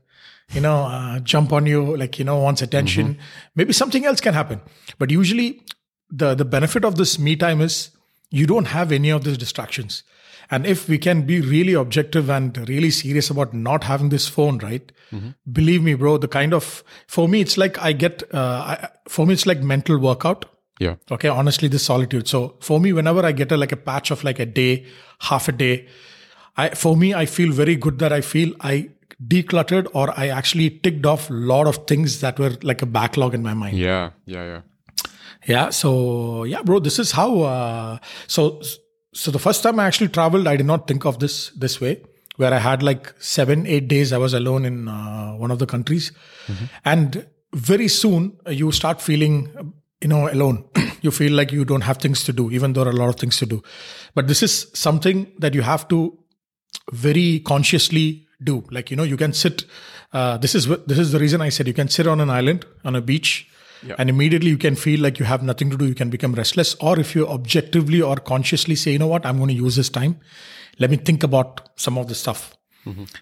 you 0.52 0.60
know 0.60 0.84
uh, 0.84 1.18
jump 1.20 1.52
on 1.52 1.66
you 1.66 1.96
like 1.96 2.18
you 2.18 2.24
know 2.24 2.38
wants 2.38 2.62
attention. 2.62 3.18
Maybe 3.56 3.72
something 3.72 4.04
else 4.04 4.20
can 4.20 4.34
happen. 4.34 4.60
But 4.98 5.10
usually 5.10 5.62
the 6.10 6.34
the 6.34 6.44
benefit 6.44 6.84
of 6.84 6.96
this 6.96 7.18
me 7.18 7.36
time 7.36 7.60
is 7.60 7.90
you 8.30 8.46
don't 8.46 8.66
have 8.66 8.92
any 8.92 9.10
of 9.10 9.24
these 9.24 9.38
distractions 9.38 10.02
and 10.50 10.66
if 10.66 10.88
we 10.88 10.98
can 10.98 11.22
be 11.22 11.40
really 11.40 11.74
objective 11.74 12.28
and 12.30 12.68
really 12.68 12.90
serious 12.90 13.30
about 13.30 13.52
not 13.52 13.84
having 13.84 14.08
this 14.08 14.26
phone 14.26 14.58
right 14.58 14.92
believe 15.52 15.82
me 15.82 15.94
bro 15.94 16.18
the 16.18 16.28
kind 16.28 16.52
of 16.52 16.82
for 17.06 17.28
me 17.28 17.40
it's 17.40 17.56
like 17.56 17.78
i 17.78 17.92
get 17.92 18.22
uh, 18.34 18.76
I, 18.76 18.88
for 19.08 19.26
me 19.26 19.34
it's 19.34 19.46
like 19.46 19.62
mental 19.62 19.98
workout 19.98 20.44
yeah, 20.80 20.94
okay 21.10 21.28
honestly 21.28 21.68
this 21.68 21.82
solitude 21.82 22.28
so 22.28 22.56
for 22.60 22.78
me 22.80 22.92
whenever 22.92 23.24
i 23.26 23.32
get 23.32 23.50
a 23.50 23.56
like 23.56 23.72
a 23.72 23.76
patch 23.76 24.10
of 24.10 24.22
like 24.22 24.38
a 24.38 24.46
day 24.46 24.86
half 25.20 25.48
a 25.48 25.52
day 25.52 25.88
i 26.56 26.68
for 26.70 26.96
me 26.96 27.14
i 27.14 27.26
feel 27.26 27.52
very 27.52 27.74
good 27.74 27.98
that 27.98 28.12
i 28.12 28.20
feel 28.20 28.54
i 28.60 28.88
decluttered 29.26 29.88
or 29.94 30.12
i 30.16 30.28
actually 30.28 30.70
ticked 30.70 31.04
off 31.04 31.28
a 31.30 31.32
lot 31.32 31.66
of 31.66 31.86
things 31.88 32.20
that 32.20 32.38
were 32.38 32.52
like 32.62 32.80
a 32.82 32.86
backlog 32.86 33.34
in 33.34 33.42
my 33.42 33.54
mind 33.54 33.76
yeah, 33.76 34.10
yeah, 34.26 34.44
yeah. 34.44 34.60
yeah. 35.46 35.70
So 35.70 36.44
yeah, 36.44 36.62
bro, 36.62 36.78
this 36.78 36.98
is 36.98 37.12
how. 37.12 37.40
Uh, 37.40 37.98
so 38.26 38.60
so 39.18 39.32
the 39.32 39.38
first 39.40 39.64
time 39.64 39.80
I 39.80 39.86
actually 39.86 40.08
traveled, 40.08 40.46
I 40.46 40.56
did 40.56 40.66
not 40.66 40.86
think 40.86 41.04
of 41.04 41.18
this 41.18 41.50
this 41.50 41.80
way. 41.80 42.00
Where 42.36 42.54
I 42.54 42.58
had 42.58 42.84
like 42.84 43.12
seven, 43.18 43.66
eight 43.66 43.88
days, 43.88 44.12
I 44.12 44.18
was 44.18 44.32
alone 44.32 44.64
in 44.64 44.86
uh, 44.86 45.32
one 45.32 45.50
of 45.50 45.58
the 45.58 45.66
countries, 45.66 46.12
and 46.84 47.26
very 47.52 47.88
soon 47.88 48.36
uh, 48.46 48.52
you 48.52 48.70
start 48.70 49.02
feeling, 49.02 49.72
you 50.00 50.06
know, 50.06 50.28
alone. 50.30 50.64
you 51.02 51.10
feel 51.10 51.32
like 51.32 51.50
you 51.50 51.64
don't 51.64 51.80
have 51.80 51.96
things 51.96 52.22
to 52.24 52.32
do, 52.32 52.48
even 52.52 52.74
though 52.74 52.84
there 52.84 52.92
are 52.92 52.96
a 52.96 52.98
lot 53.00 53.08
of 53.08 53.16
things 53.16 53.38
to 53.38 53.46
do. 53.46 53.60
But 54.14 54.28
this 54.28 54.44
is 54.44 54.70
something 54.74 55.26
that 55.38 55.52
you 55.52 55.62
have 55.62 55.88
to 55.88 56.16
very 56.92 57.40
consciously 57.40 58.28
do. 58.40 58.62
Like 58.70 58.92
you 58.92 58.96
know, 58.96 59.02
you 59.02 59.16
can 59.16 59.32
sit. 59.32 59.64
Uh, 60.12 60.36
this 60.38 60.54
is 60.54 60.68
this 60.86 60.98
is 60.98 61.10
the 61.10 61.18
reason 61.18 61.40
I 61.40 61.48
said 61.48 61.66
you 61.66 61.74
can 61.74 61.88
sit 61.88 62.06
on 62.06 62.20
an 62.20 62.30
island 62.30 62.66
on 62.84 62.94
a 62.94 63.00
beach, 63.00 63.48
and 63.98 64.10
immediately 64.10 64.50
you 64.50 64.58
can 64.58 64.76
feel 64.76 65.00
like 65.00 65.18
you 65.18 65.24
have 65.24 65.42
nothing 65.42 65.70
to 65.70 65.76
do. 65.76 65.86
You 65.86 65.94
can 65.94 66.10
become 66.10 66.32
restless, 66.34 66.74
or 66.80 66.98
if 66.98 67.14
you 67.14 67.26
objectively 67.26 68.02
or 68.02 68.16
consciously 68.16 68.74
say, 68.74 68.92
you 68.92 68.98
know 68.98 69.06
what, 69.06 69.24
I'm 69.26 69.36
going 69.36 69.48
to 69.48 69.54
use 69.54 69.76
this 69.76 69.88
time. 69.88 70.20
Let 70.78 70.90
me 70.90 70.96
think 70.96 71.22
about 71.22 71.68
some 71.76 71.98
of 71.98 72.08
the 72.08 72.14
stuff. 72.14 72.56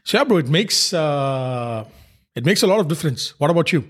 So 0.05 0.19
yeah, 0.19 0.25
bro, 0.25 0.37
it 0.37 0.49
makes 0.49 0.93
uh, 0.93 1.85
it 2.35 2.45
makes 2.45 2.63
a 2.63 2.67
lot 2.67 2.81
of 2.81 2.89
difference. 2.89 3.39
What 3.41 3.51
about 3.51 3.73
you? 3.73 3.85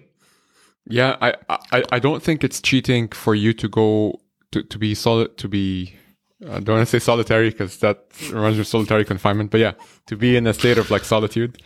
Yeah, 0.89 1.17
I, 1.21 1.35
I, 1.73 1.83
I 1.93 1.99
don't 1.99 2.23
think 2.23 2.45
it's 2.45 2.61
cheating 2.63 3.09
for 3.09 3.35
you 3.35 3.53
to 3.55 3.69
go 3.69 4.21
to, 4.53 4.63
to 4.63 4.79
be 4.79 4.95
solid 4.95 5.37
to 5.39 5.49
be 5.49 5.97
I 6.43 6.61
don't 6.61 6.77
want 6.77 6.87
to 6.87 6.87
say 6.87 6.99
solitary 6.99 7.51
because 7.51 7.79
that 7.79 8.05
reminds 8.31 8.59
me 8.59 8.61
of 8.61 8.67
solitary 8.67 9.05
confinement, 9.05 9.51
but 9.51 9.61
yeah, 9.61 9.73
to 10.07 10.17
be 10.17 10.37
in 10.37 10.47
a 10.47 10.53
state 10.53 10.77
of 10.77 10.91
like 10.91 11.05
solitude, 11.05 11.63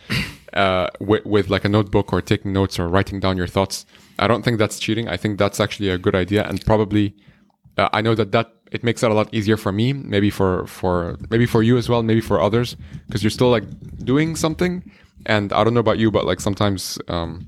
uh, 0.53 0.87
with, 0.99 1.25
with 1.25 1.49
like 1.49 1.65
a 1.65 1.69
notebook 1.69 2.13
or 2.13 2.21
taking 2.21 2.53
notes 2.53 2.79
or 2.79 2.87
writing 2.87 3.19
down 3.19 3.37
your 3.37 3.47
thoughts. 3.47 3.85
I 4.19 4.27
don't 4.27 4.43
think 4.43 4.57
that's 4.57 4.79
cheating. 4.79 5.07
I 5.07 5.17
think 5.17 5.39
that's 5.39 5.59
actually 5.59 5.89
a 5.89 5.97
good 5.97 6.15
idea 6.15 6.43
and 6.47 6.63
probably, 6.65 7.15
uh, 7.77 7.89
I 7.93 8.01
know 8.01 8.15
that 8.15 8.31
that 8.31 8.53
it 8.71 8.83
makes 8.83 9.03
it 9.03 9.11
a 9.11 9.13
lot 9.13 9.33
easier 9.33 9.57
for 9.57 9.71
me, 9.71 9.91
maybe 9.91 10.29
for, 10.29 10.65
for, 10.65 11.17
maybe 11.29 11.45
for 11.45 11.61
you 11.61 11.77
as 11.77 11.89
well, 11.89 12.03
maybe 12.03 12.21
for 12.21 12.39
others, 12.39 12.77
because 13.07 13.21
you're 13.21 13.29
still 13.29 13.49
like 13.49 13.65
doing 13.99 14.35
something. 14.35 14.89
And 15.25 15.51
I 15.51 15.63
don't 15.63 15.73
know 15.73 15.81
about 15.81 15.97
you, 15.97 16.09
but 16.09 16.25
like 16.25 16.39
sometimes, 16.39 16.97
um, 17.07 17.47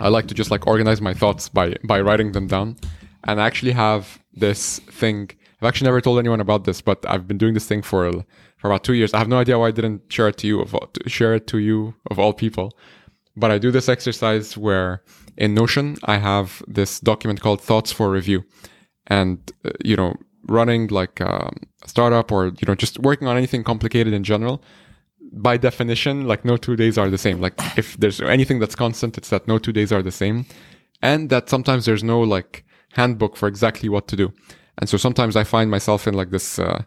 I 0.00 0.08
like 0.08 0.28
to 0.28 0.34
just 0.34 0.50
like 0.50 0.66
organize 0.66 1.00
my 1.00 1.14
thoughts 1.14 1.48
by, 1.48 1.74
by 1.84 2.00
writing 2.00 2.32
them 2.32 2.46
down 2.46 2.76
and 3.24 3.40
I 3.40 3.46
actually 3.46 3.72
have 3.72 4.20
this 4.34 4.78
thing 4.78 5.30
I've 5.60 5.68
actually 5.68 5.86
never 5.86 6.00
told 6.00 6.18
anyone 6.18 6.40
about 6.40 6.64
this, 6.64 6.82
but 6.82 7.04
I've 7.08 7.26
been 7.26 7.38
doing 7.38 7.54
this 7.54 7.66
thing 7.66 7.80
for 7.80 8.22
for 8.56 8.68
about 8.70 8.84
two 8.84 8.94
years. 8.94 9.12
I 9.14 9.18
have 9.18 9.28
no 9.28 9.38
idea 9.38 9.58
why 9.58 9.68
I 9.68 9.70
didn't 9.70 10.12
share 10.12 10.28
it 10.28 10.36
to 10.38 10.46
you 10.46 10.60
of 10.60 10.74
all, 10.74 10.90
share 11.06 11.34
it 11.34 11.46
to 11.48 11.58
you 11.58 11.94
of 12.10 12.18
all 12.18 12.32
people. 12.32 12.76
But 13.36 13.50
I 13.50 13.58
do 13.58 13.70
this 13.70 13.88
exercise 13.88 14.56
where 14.56 15.02
in 15.36 15.54
Notion 15.54 15.96
I 16.04 16.16
have 16.16 16.62
this 16.66 17.00
document 17.00 17.40
called 17.40 17.60
Thoughts 17.60 17.92
for 17.92 18.10
Review, 18.10 18.44
and 19.06 19.38
uh, 19.64 19.70
you 19.84 19.96
know 19.96 20.14
running 20.48 20.86
like 20.88 21.20
um, 21.20 21.54
a 21.82 21.88
startup 21.88 22.32
or 22.32 22.46
you 22.46 22.66
know 22.66 22.74
just 22.74 22.98
working 23.00 23.28
on 23.28 23.36
anything 23.36 23.62
complicated 23.62 24.12
in 24.12 24.24
general. 24.24 24.62
By 25.32 25.56
definition, 25.58 26.26
like 26.26 26.44
no 26.44 26.56
two 26.56 26.76
days 26.76 26.96
are 26.96 27.10
the 27.10 27.18
same. 27.18 27.40
Like 27.40 27.54
if 27.76 27.96
there's 27.98 28.20
anything 28.20 28.58
that's 28.58 28.76
constant, 28.76 29.18
it's 29.18 29.28
that 29.30 29.46
no 29.46 29.58
two 29.58 29.72
days 29.72 29.92
are 29.92 30.02
the 30.02 30.12
same, 30.12 30.46
and 31.02 31.28
that 31.28 31.50
sometimes 31.50 31.84
there's 31.84 32.04
no 32.04 32.20
like 32.20 32.64
handbook 32.92 33.36
for 33.36 33.48
exactly 33.48 33.88
what 33.90 34.08
to 34.08 34.16
do. 34.16 34.32
And 34.78 34.88
so 34.88 34.96
sometimes 34.96 35.36
I 35.36 35.44
find 35.44 35.70
myself 35.70 36.06
in 36.06 36.14
like 36.14 36.30
this 36.30 36.58
uh, 36.58 36.84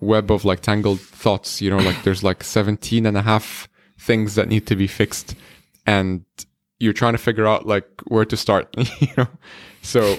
web 0.00 0.30
of 0.30 0.44
like 0.44 0.60
tangled 0.60 1.00
thoughts, 1.00 1.60
you 1.60 1.70
know, 1.70 1.78
like 1.78 2.02
there's 2.02 2.22
like 2.22 2.44
17 2.44 3.06
and 3.06 3.16
a 3.16 3.22
half 3.22 3.68
things 3.98 4.34
that 4.34 4.48
need 4.48 4.66
to 4.66 4.76
be 4.76 4.86
fixed 4.86 5.34
and 5.86 6.24
you're 6.78 6.92
trying 6.92 7.12
to 7.12 7.18
figure 7.18 7.46
out 7.46 7.66
like 7.66 7.88
where 8.06 8.24
to 8.24 8.36
start, 8.36 8.74
you 9.00 9.08
know? 9.16 9.28
So 9.82 10.18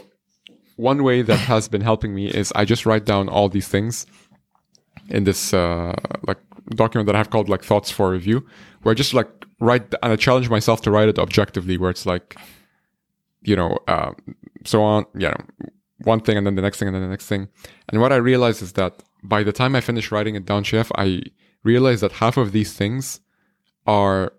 one 0.75 1.03
way 1.03 1.21
that 1.21 1.37
has 1.37 1.67
been 1.67 1.81
helping 1.81 2.15
me 2.15 2.27
is 2.27 2.51
I 2.55 2.65
just 2.65 2.85
write 2.85 3.05
down 3.05 3.29
all 3.29 3.49
these 3.49 3.67
things 3.67 4.05
in 5.09 5.23
this 5.23 5.53
uh, 5.53 5.93
like 6.27 6.39
document 6.69 7.07
that 7.07 7.15
I 7.15 7.19
have 7.19 7.29
called 7.29 7.49
like 7.49 7.63
thoughts 7.63 7.91
for 7.91 8.11
review, 8.11 8.45
where 8.81 8.91
I 8.91 8.95
just 8.95 9.13
like 9.13 9.29
write 9.59 9.93
and 10.01 10.13
I 10.13 10.15
challenge 10.15 10.49
myself 10.49 10.81
to 10.81 10.91
write 10.91 11.09
it 11.09 11.19
objectively, 11.19 11.77
where 11.77 11.89
it's 11.89 12.05
like, 12.05 12.35
you 13.41 13.55
know, 13.55 13.77
uh, 13.87 14.11
so 14.65 14.81
on, 14.83 15.05
you 15.13 15.27
know, 15.27 15.37
one 15.99 16.19
thing 16.19 16.37
and 16.37 16.45
then 16.45 16.55
the 16.55 16.61
next 16.61 16.77
thing 16.77 16.87
and 16.87 16.95
then 16.95 17.03
the 17.03 17.09
next 17.09 17.27
thing. 17.27 17.47
And 17.89 18.01
what 18.01 18.11
I 18.11 18.17
realize 18.17 18.61
is 18.61 18.73
that 18.73 19.03
by 19.23 19.43
the 19.43 19.51
time 19.51 19.75
I 19.75 19.81
finish 19.81 20.11
writing 20.11 20.35
it 20.35 20.45
down, 20.45 20.63
chef, 20.63 20.91
I 20.95 21.21
realized 21.63 22.01
that 22.03 22.13
half 22.13 22.37
of 22.37 22.51
these 22.51 22.73
things 22.73 23.19
are 23.85 24.33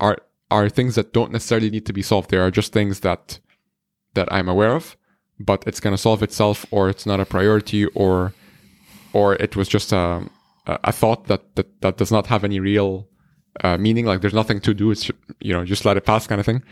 are 0.00 0.18
are 0.50 0.68
things 0.68 0.94
that 0.96 1.12
don't 1.12 1.32
necessarily 1.32 1.70
need 1.70 1.86
to 1.86 1.92
be 1.92 2.02
solved. 2.02 2.30
They 2.30 2.36
are 2.36 2.50
just 2.50 2.72
things 2.72 3.00
that 3.00 3.40
that 4.14 4.32
I'm 4.32 4.48
aware 4.48 4.74
of, 4.74 4.96
but 5.38 5.64
it's 5.66 5.80
gonna 5.80 5.98
solve 5.98 6.22
itself, 6.22 6.66
or 6.70 6.88
it's 6.88 7.06
not 7.06 7.20
a 7.20 7.24
priority, 7.24 7.86
or 7.86 8.32
or 9.12 9.34
it 9.34 9.56
was 9.56 9.68
just 9.68 9.92
a 9.92 10.28
a 10.66 10.92
thought 10.92 11.26
that 11.26 11.56
that 11.56 11.80
that 11.80 11.96
does 11.96 12.12
not 12.12 12.26
have 12.26 12.44
any 12.44 12.60
real 12.60 13.08
uh, 13.62 13.76
meaning. 13.78 14.06
Like 14.06 14.20
there's 14.20 14.34
nothing 14.34 14.60
to 14.60 14.74
do. 14.74 14.90
It's 14.90 15.10
you 15.40 15.52
know 15.52 15.64
just 15.64 15.84
let 15.84 15.96
it 15.96 16.04
pass 16.04 16.26
kind 16.26 16.40
of 16.40 16.46
thing 16.46 16.62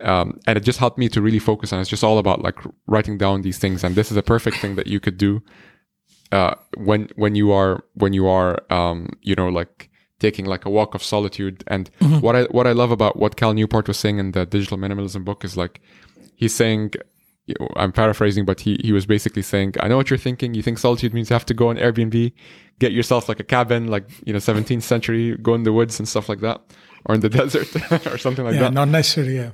um, 0.00 0.38
and 0.46 0.56
it 0.56 0.60
just 0.60 0.78
helped 0.78 0.98
me 0.98 1.08
to 1.08 1.20
really 1.20 1.38
focus 1.38 1.72
on. 1.72 1.80
It's 1.80 1.90
just 1.90 2.04
all 2.04 2.18
about 2.18 2.42
like 2.42 2.56
writing 2.86 3.18
down 3.18 3.42
these 3.42 3.58
things, 3.58 3.82
and 3.82 3.94
this 3.94 4.10
is 4.10 4.16
a 4.16 4.22
perfect 4.22 4.58
thing 4.58 4.76
that 4.76 4.86
you 4.86 5.00
could 5.00 5.18
do 5.18 5.42
uh, 6.32 6.54
when 6.76 7.08
when 7.16 7.34
you 7.34 7.52
are 7.52 7.84
when 7.94 8.12
you 8.12 8.26
are 8.26 8.62
um, 8.70 9.10
you 9.22 9.34
know 9.34 9.48
like 9.48 9.90
taking 10.18 10.44
like 10.44 10.64
a 10.64 10.70
walk 10.70 10.94
of 10.94 11.02
solitude. 11.02 11.64
And 11.66 11.90
mm-hmm. 12.00 12.20
what 12.20 12.36
I 12.36 12.42
what 12.44 12.66
I 12.66 12.72
love 12.72 12.90
about 12.90 13.16
what 13.16 13.36
Cal 13.36 13.54
Newport 13.54 13.88
was 13.88 13.98
saying 13.98 14.18
in 14.18 14.32
the 14.32 14.46
Digital 14.46 14.78
Minimalism 14.78 15.24
book 15.24 15.44
is 15.44 15.56
like 15.56 15.80
he's 16.36 16.54
saying. 16.54 16.92
I'm 17.76 17.92
paraphrasing, 17.92 18.44
but 18.44 18.60
he, 18.60 18.78
he 18.84 18.92
was 18.92 19.06
basically 19.06 19.40
saying, 19.40 19.72
I 19.80 19.88
know 19.88 19.96
what 19.96 20.10
you're 20.10 20.18
thinking. 20.18 20.52
You 20.52 20.60
think 20.60 20.76
solitude 20.78 21.14
means 21.14 21.30
you 21.30 21.34
have 21.34 21.46
to 21.46 21.54
go 21.54 21.70
on 21.70 21.78
Airbnb, 21.78 22.30
get 22.78 22.92
yourself 22.92 23.26
like 23.26 23.40
a 23.40 23.42
cabin, 23.42 23.86
like, 23.86 24.04
you 24.26 24.34
know, 24.34 24.38
17th 24.38 24.82
century, 24.82 25.34
go 25.38 25.54
in 25.54 25.62
the 25.62 25.72
woods 25.72 25.98
and 25.98 26.06
stuff 26.06 26.28
like 26.28 26.40
that, 26.40 26.60
or 27.06 27.14
in 27.14 27.22
the 27.22 27.28
desert 27.40 27.74
or 28.06 28.18
something 28.18 28.44
like 28.44 28.52
yeah, 28.52 28.64
that. 28.64 28.74
Not 28.74 28.88
necessarily, 28.88 29.36
yeah 29.36 29.52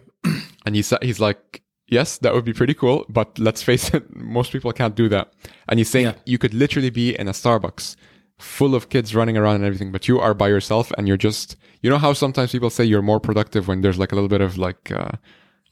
and 0.65 0.75
he's 0.75 0.93
he's 1.03 1.21
like, 1.21 1.63
yes, 1.89 2.19
that 2.19 2.35
would 2.35 2.45
be 2.45 2.53
pretty 2.53 2.75
cool, 2.75 3.05
but 3.09 3.39
let's 3.39 3.63
face 3.63 3.93
it, 3.93 4.15
most 4.17 4.53
people 4.53 4.73
can't 4.73 4.95
do 4.95 5.09
that. 5.09 5.33
And 5.69 5.79
he's 5.79 5.91
saying 5.91 6.07
yeah. 6.07 6.15
you 6.25 6.39
could 6.39 6.55
literally 6.55 6.91
be 6.91 7.19
in 7.19 7.29
a 7.29 7.33
Starbucks 7.33 7.97
full 8.39 8.75
of 8.75 8.89
kids 8.89 9.15
running 9.15 9.37
around 9.37 9.57
and 9.57 9.65
everything, 9.65 9.93
but 9.93 10.09
you 10.09 10.21
are 10.21 10.35
by 10.35 10.49
yourself 10.49 10.91
and 10.99 11.07
you're 11.07 11.17
just, 11.17 11.57
you 11.83 11.91
know 11.91 11.99
how 11.99 12.13
sometimes 12.13 12.53
people 12.53 12.71
say 12.71 12.85
you're 12.85 13.03
more 13.03 13.21
productive 13.21 13.69
when 13.69 13.81
there's 13.81 13.99
like 13.99 14.13
a 14.13 14.15
little 14.15 14.29
bit 14.29 14.41
of 14.41 14.59
like, 14.59 14.91
uh, 14.91 15.13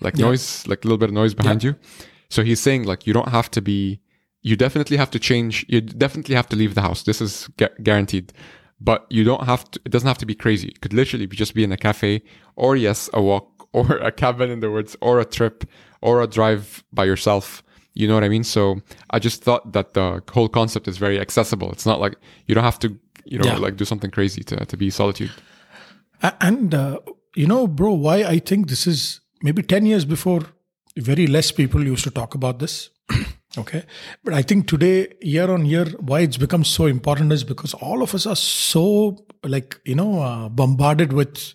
like 0.01 0.17
yeah. 0.17 0.27
noise, 0.27 0.67
like 0.67 0.85
a 0.85 0.87
little 0.87 0.99
bit 0.99 1.09
of 1.09 1.15
noise 1.15 1.35
behind 1.35 1.63
yeah. 1.65 1.71
you. 1.71 1.77
So 2.31 2.43
he's 2.43 2.61
saying 2.61 2.85
like 2.85 3.07
you 3.07 3.13
don't 3.13 3.29
have 3.29 3.51
to 3.53 3.61
be, 3.61 4.01
you 4.43 4.57
definitely 4.57 4.97
have 4.97 5.11
to 5.11 5.19
change, 5.19 5.65
you 5.69 5.81
definitely 5.81 6.35
have 6.35 6.49
to 6.49 6.57
leave 6.57 6.75
the 6.75 6.83
house. 6.83 7.03
This 7.03 7.21
is 7.21 7.49
gu- 7.57 7.69
guaranteed. 7.83 8.33
But 8.81 9.07
you 9.11 9.23
don't 9.23 9.45
have 9.45 9.71
to, 9.71 9.81
it 9.85 9.93
doesn't 9.93 10.09
have 10.09 10.19
to 10.19 10.27
be 10.27 10.35
crazy. 10.35 10.69
It 10.69 10.81
could 10.81 10.93
literally 10.93 11.27
be 11.27 11.37
just 11.37 11.55
be 11.55 11.63
in 11.63 11.71
a 11.71 11.77
cafe 11.77 12.23
or 12.57 12.75
yes, 12.75 13.09
a 13.13 13.23
walk 13.23 13.69
or 13.73 13.97
a 13.99 14.13
cabin 14.13 14.51
in 14.51 14.61
the 14.61 14.71
woods 14.71 14.97
or 15.01 15.21
a 15.21 15.25
trip 15.25 15.65
or 16.03 16.21
a 16.21 16.27
drive 16.27 16.85
by 16.93 17.05
yourself. 17.05 17.63
You 17.95 18.09
know 18.09 18.15
what 18.15 18.25
I 18.25 18.29
mean? 18.29 18.45
So 18.45 18.81
I 19.11 19.19
just 19.19 19.43
thought 19.43 19.73
that 19.73 19.95
the 19.95 20.23
whole 20.31 20.49
concept 20.49 20.89
is 20.89 20.99
very 20.99 21.21
accessible. 21.21 21.71
It's 21.73 21.87
not 21.87 22.01
like 22.01 22.15
you 22.47 22.55
don't 22.55 22.65
have 22.65 22.79
to, 22.81 22.99
you 23.25 23.39
know, 23.39 23.47
yeah. 23.47 23.57
like 23.57 23.77
do 23.77 23.85
something 23.85 24.11
crazy 24.11 24.43
to, 24.45 24.65
to 24.65 24.77
be 24.77 24.91
solitude. 24.91 25.31
And, 26.41 26.75
uh, 26.75 26.99
you 27.35 27.47
know, 27.47 27.67
bro, 27.67 27.93
why 27.93 28.25
I 28.25 28.39
think 28.39 28.69
this 28.69 28.87
is 28.87 29.21
maybe 29.43 29.63
10 29.63 29.87
years 29.87 30.05
before, 30.05 30.43
very 30.97 31.27
less 31.27 31.53
people 31.53 31.85
used 31.85 32.05
to 32.05 32.11
talk 32.11 32.35
about 32.35 32.59
this. 32.59 32.91
okay. 33.59 33.85
But 34.25 34.35
I 34.35 34.43
think 34.43 34.69
today, 34.69 35.15
year 35.21 35.51
on 35.51 35.67
year, 35.67 35.87
why 36.01 36.21
it's 36.21 36.37
become 36.37 36.65
so 36.65 36.87
important 36.87 37.33
is 37.33 37.45
because 37.45 37.75
all 37.75 38.03
of 38.03 38.15
us 38.15 38.27
are 38.27 38.37
so, 38.37 39.25
like, 39.43 39.81
you 39.85 39.95
know, 39.95 40.21
uh, 40.21 40.49
bombarded 40.49 41.13
with 41.13 41.55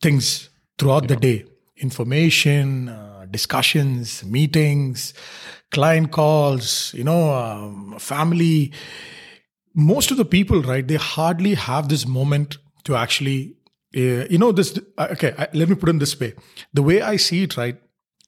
things 0.00 0.48
throughout 0.78 1.02
yeah. 1.02 1.08
the 1.08 1.16
day 1.16 1.44
information, 1.80 2.88
uh, 2.88 3.19
discussions, 3.30 4.24
meetings, 4.24 5.14
client 5.70 6.10
calls, 6.10 6.92
you 6.94 7.04
know, 7.04 7.32
um, 7.32 7.98
family. 7.98 8.72
Most 9.74 10.10
of 10.10 10.16
the 10.16 10.24
people, 10.24 10.62
right, 10.62 10.86
they 10.86 10.96
hardly 10.96 11.54
have 11.54 11.88
this 11.88 12.06
moment 12.06 12.58
to 12.84 12.96
actually, 12.96 13.54
uh, 13.96 14.26
you 14.28 14.38
know, 14.38 14.52
this. 14.52 14.78
Okay, 14.98 15.34
I, 15.38 15.48
let 15.52 15.68
me 15.68 15.74
put 15.74 15.88
it 15.88 15.92
in 15.92 15.98
this 15.98 16.18
way. 16.18 16.34
The 16.74 16.82
way 16.82 17.02
I 17.02 17.16
see 17.16 17.44
it, 17.44 17.56
right, 17.56 17.80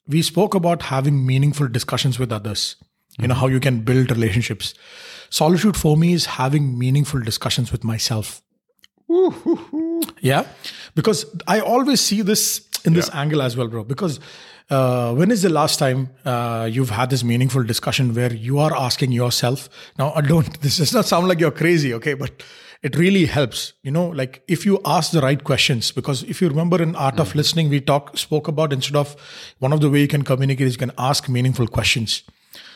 we 0.07 0.23
spoke 0.23 0.55
about 0.55 0.83
having 0.83 1.27
meaningful 1.27 1.69
discussions 1.69 2.19
with 2.19 2.33
others. 2.33 2.77
You 3.19 3.29
know, 3.29 3.35
mm-hmm. 3.35 3.41
how 3.41 3.47
you 3.49 3.61
can 3.61 3.81
build 3.81 4.11
relationships. 4.11 4.75
Solitude 5.29 5.77
for 5.77 5.97
me 5.97 6.15
is 6.15 6.27
having 6.27 6.79
meaningful 6.79 7.21
discussions 7.21 7.71
with 7.71 7.85
myself. 7.85 8.43
Yeah, 10.21 10.47
because 10.95 11.27
I 11.47 11.61
always 11.61 12.01
see 12.01 12.23
this 12.23 12.67
in 12.85 12.93
this 12.95 13.09
yeah. 13.09 13.21
angle 13.21 13.43
as 13.43 13.57
well, 13.57 13.69
bro. 13.69 13.85
Because 13.85 14.21
uh, 14.71 15.15
when 15.15 15.31
is 15.31 15.43
the 15.43 15.49
last 15.49 15.79
time 15.79 16.11
uh, 16.25 16.69
you've 16.71 16.91
had 16.91 17.11
this 17.11 17.25
meaningful 17.25 17.63
discussion 17.63 18.15
where 18.15 18.33
you 18.33 18.59
are 18.59 18.75
asking 18.75 19.13
yourself? 19.13 19.69
Now, 19.99 20.13
I 20.15 20.21
don't. 20.21 20.61
This 20.63 20.79
does 20.79 20.93
not 20.93 21.07
sound 21.07 21.29
like 21.29 21.41
you're 21.41 21.51
crazy, 21.51 21.93
okay? 21.95 22.15
But 22.15 22.43
it 22.83 22.97
really 22.97 23.27
helps, 23.27 23.75
you 23.83 23.91
know. 23.91 24.09
Like 24.09 24.43
if 24.49 24.65
you 24.67 24.81
ask 24.85 25.13
the 25.13 25.21
right 25.21 25.43
questions, 25.43 25.93
because 25.93 26.23
if 26.25 26.41
you 26.41 26.49
remember 26.49 26.83
in 26.83 26.95
Art 26.97 27.17
mm. 27.17 27.21
of 27.21 27.35
Listening, 27.35 27.69
we 27.69 27.81
talk 27.81 28.17
spoke 28.19 28.49
about 28.49 28.73
instead 28.73 28.97
of 28.97 29.17
one 29.59 29.73
of 29.73 29.81
the 29.81 29.91
way 29.91 30.01
you 30.01 30.09
can 30.09 30.23
communicate 30.23 30.67
is 30.67 30.75
you 30.75 30.79
can 30.79 30.93
ask 30.99 31.29
meaningful 31.29 31.67
questions. 31.67 32.23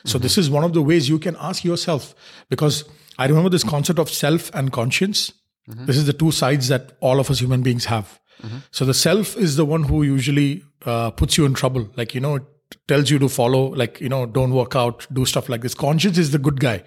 So 0.04 0.16
mm-hmm. 0.16 0.22
this 0.22 0.38
is 0.38 0.48
one 0.48 0.64
of 0.64 0.72
the 0.72 0.82
ways 0.82 1.08
you 1.08 1.18
can 1.18 1.36
ask 1.40 1.64
yourself 1.64 2.14
because 2.48 2.84
I 3.18 3.26
remember 3.26 3.50
this 3.50 3.64
concept 3.64 3.98
of 3.98 4.08
self 4.08 4.50
and 4.54 4.72
conscience 4.72 5.32
Mm-hmm. 5.68 5.86
This 5.86 5.96
is 5.96 6.06
the 6.06 6.12
two 6.12 6.30
sides 6.30 6.68
that 6.68 6.92
all 7.00 7.18
of 7.18 7.30
us 7.30 7.40
human 7.40 7.62
beings 7.62 7.86
have. 7.86 8.20
So 8.70 8.84
the 8.84 8.94
self 8.94 9.36
is 9.36 9.56
the 9.56 9.64
one 9.64 9.84
who 9.84 10.02
usually 10.02 10.62
uh, 10.84 11.10
puts 11.10 11.36
you 11.36 11.46
in 11.46 11.54
trouble. 11.54 11.88
Like, 11.96 12.14
you 12.14 12.20
know, 12.20 12.36
it 12.36 12.44
tells 12.86 13.10
you 13.10 13.18
to 13.18 13.28
follow, 13.28 13.68
like, 13.68 14.00
you 14.00 14.08
know, 14.08 14.26
don't 14.26 14.52
work 14.52 14.76
out, 14.76 15.06
do 15.12 15.24
stuff 15.24 15.48
like 15.48 15.62
this. 15.62 15.74
Conscience 15.74 16.18
is 16.18 16.30
the 16.30 16.38
good 16.38 16.60
guy. 16.60 16.82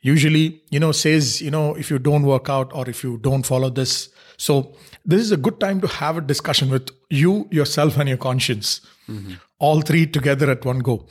Usually, 0.00 0.62
you 0.70 0.78
know, 0.78 0.92
says, 0.92 1.42
you 1.42 1.50
know, 1.50 1.74
if 1.74 1.90
you 1.90 1.98
don't 1.98 2.22
work 2.22 2.48
out 2.48 2.72
or 2.72 2.88
if 2.88 3.02
you 3.02 3.18
don't 3.18 3.44
follow 3.44 3.70
this. 3.70 4.10
So 4.36 4.76
this 5.04 5.20
is 5.20 5.32
a 5.32 5.36
good 5.36 5.58
time 5.58 5.80
to 5.80 5.88
have 5.88 6.16
a 6.16 6.20
discussion 6.20 6.70
with 6.70 6.90
you, 7.10 7.48
yourself, 7.50 7.96
and 7.96 8.08
your 8.08 8.18
conscience. 8.18 8.80
Mm-hmm. 9.08 9.34
All 9.58 9.80
three 9.80 10.06
together 10.06 10.50
at 10.50 10.64
one 10.64 10.78
go. 10.78 11.08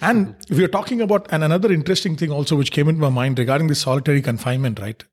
And 0.00 0.34
we 0.48 0.64
are 0.64 0.68
talking 0.68 1.02
about, 1.02 1.26
and 1.30 1.44
another 1.44 1.70
interesting 1.70 2.16
thing 2.16 2.30
also, 2.30 2.56
which 2.56 2.72
came 2.72 2.88
into 2.88 3.02
my 3.02 3.10
mind 3.10 3.38
regarding 3.38 3.66
the 3.66 3.74
solitary 3.74 4.22
confinement, 4.22 4.80
right? 4.80 5.04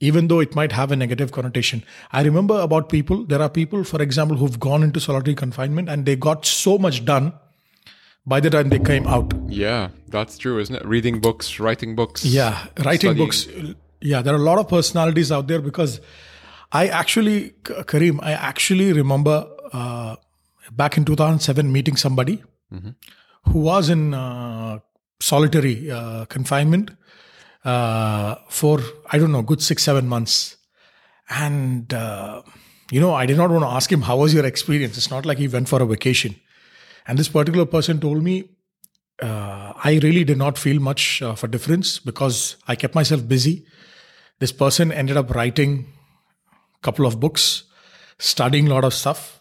Even 0.00 0.28
though 0.28 0.40
it 0.40 0.54
might 0.54 0.72
have 0.72 0.90
a 0.90 0.96
negative 0.96 1.32
connotation. 1.32 1.84
I 2.12 2.22
remember 2.22 2.60
about 2.60 2.88
people, 2.88 3.24
there 3.24 3.40
are 3.40 3.48
people, 3.48 3.84
for 3.84 4.02
example, 4.02 4.36
who've 4.36 4.58
gone 4.58 4.82
into 4.82 5.00
solitary 5.00 5.34
confinement 5.34 5.88
and 5.88 6.04
they 6.04 6.16
got 6.16 6.44
so 6.44 6.78
much 6.78 7.04
done 7.04 7.32
by 8.26 8.40
the 8.40 8.50
time 8.50 8.70
they 8.70 8.78
came 8.78 9.06
out. 9.06 9.32
Yeah, 9.48 9.90
that's 10.08 10.38
true, 10.38 10.58
isn't 10.58 10.74
it? 10.74 10.84
Reading 10.84 11.20
books, 11.20 11.60
writing 11.60 11.94
books. 11.94 12.24
Yeah, 12.24 12.66
writing 12.84 13.12
studying. 13.12 13.16
books. 13.16 13.46
Yeah, 14.00 14.22
there 14.22 14.34
are 14.34 14.38
a 14.38 14.40
lot 14.40 14.58
of 14.58 14.68
personalities 14.68 15.30
out 15.30 15.46
there 15.46 15.60
because 15.60 16.00
I 16.72 16.88
actually, 16.88 17.50
Kareem, 17.62 18.18
I 18.22 18.32
actually 18.32 18.92
remember 18.92 19.48
uh, 19.72 20.16
back 20.72 20.96
in 20.96 21.04
2007 21.04 21.70
meeting 21.70 21.96
somebody 21.96 22.42
who 23.44 23.60
was 23.60 23.88
in 23.88 24.14
uh, 24.14 24.78
solitary 25.20 25.90
uh, 25.90 26.24
confinement 26.26 26.90
uh, 27.64 28.36
for, 28.48 28.80
I 29.10 29.18
don't 29.18 29.32
know, 29.32 29.42
good 29.42 29.62
six, 29.62 29.82
seven 29.82 30.06
months. 30.06 30.56
And, 31.30 31.92
uh, 31.92 32.42
you 32.90 33.00
know, 33.00 33.14
I 33.14 33.26
did 33.26 33.36
not 33.36 33.50
want 33.50 33.62
to 33.62 33.68
ask 33.68 33.90
him, 33.90 34.02
how 34.02 34.18
was 34.18 34.34
your 34.34 34.44
experience? 34.44 34.96
It's 34.96 35.10
not 35.10 35.24
like 35.24 35.38
he 35.38 35.48
went 35.48 35.68
for 35.68 35.82
a 35.82 35.86
vacation. 35.86 36.36
And 37.06 37.18
this 37.18 37.28
particular 37.28 37.66
person 37.66 38.00
told 38.00 38.22
me, 38.22 38.50
uh, 39.22 39.72
I 39.82 40.00
really 40.02 40.24
did 40.24 40.38
not 40.38 40.58
feel 40.58 40.80
much 40.80 41.22
of 41.22 41.44
a 41.44 41.48
difference 41.48 41.98
because 41.98 42.56
I 42.66 42.74
kept 42.74 42.94
myself 42.94 43.26
busy. 43.26 43.66
This 44.40 44.52
person 44.52 44.90
ended 44.92 45.16
up 45.16 45.34
writing 45.34 45.86
a 46.76 46.80
couple 46.82 47.06
of 47.06 47.20
books, 47.20 47.64
studying 48.18 48.66
a 48.66 48.74
lot 48.74 48.84
of 48.84 48.92
stuff. 48.92 49.33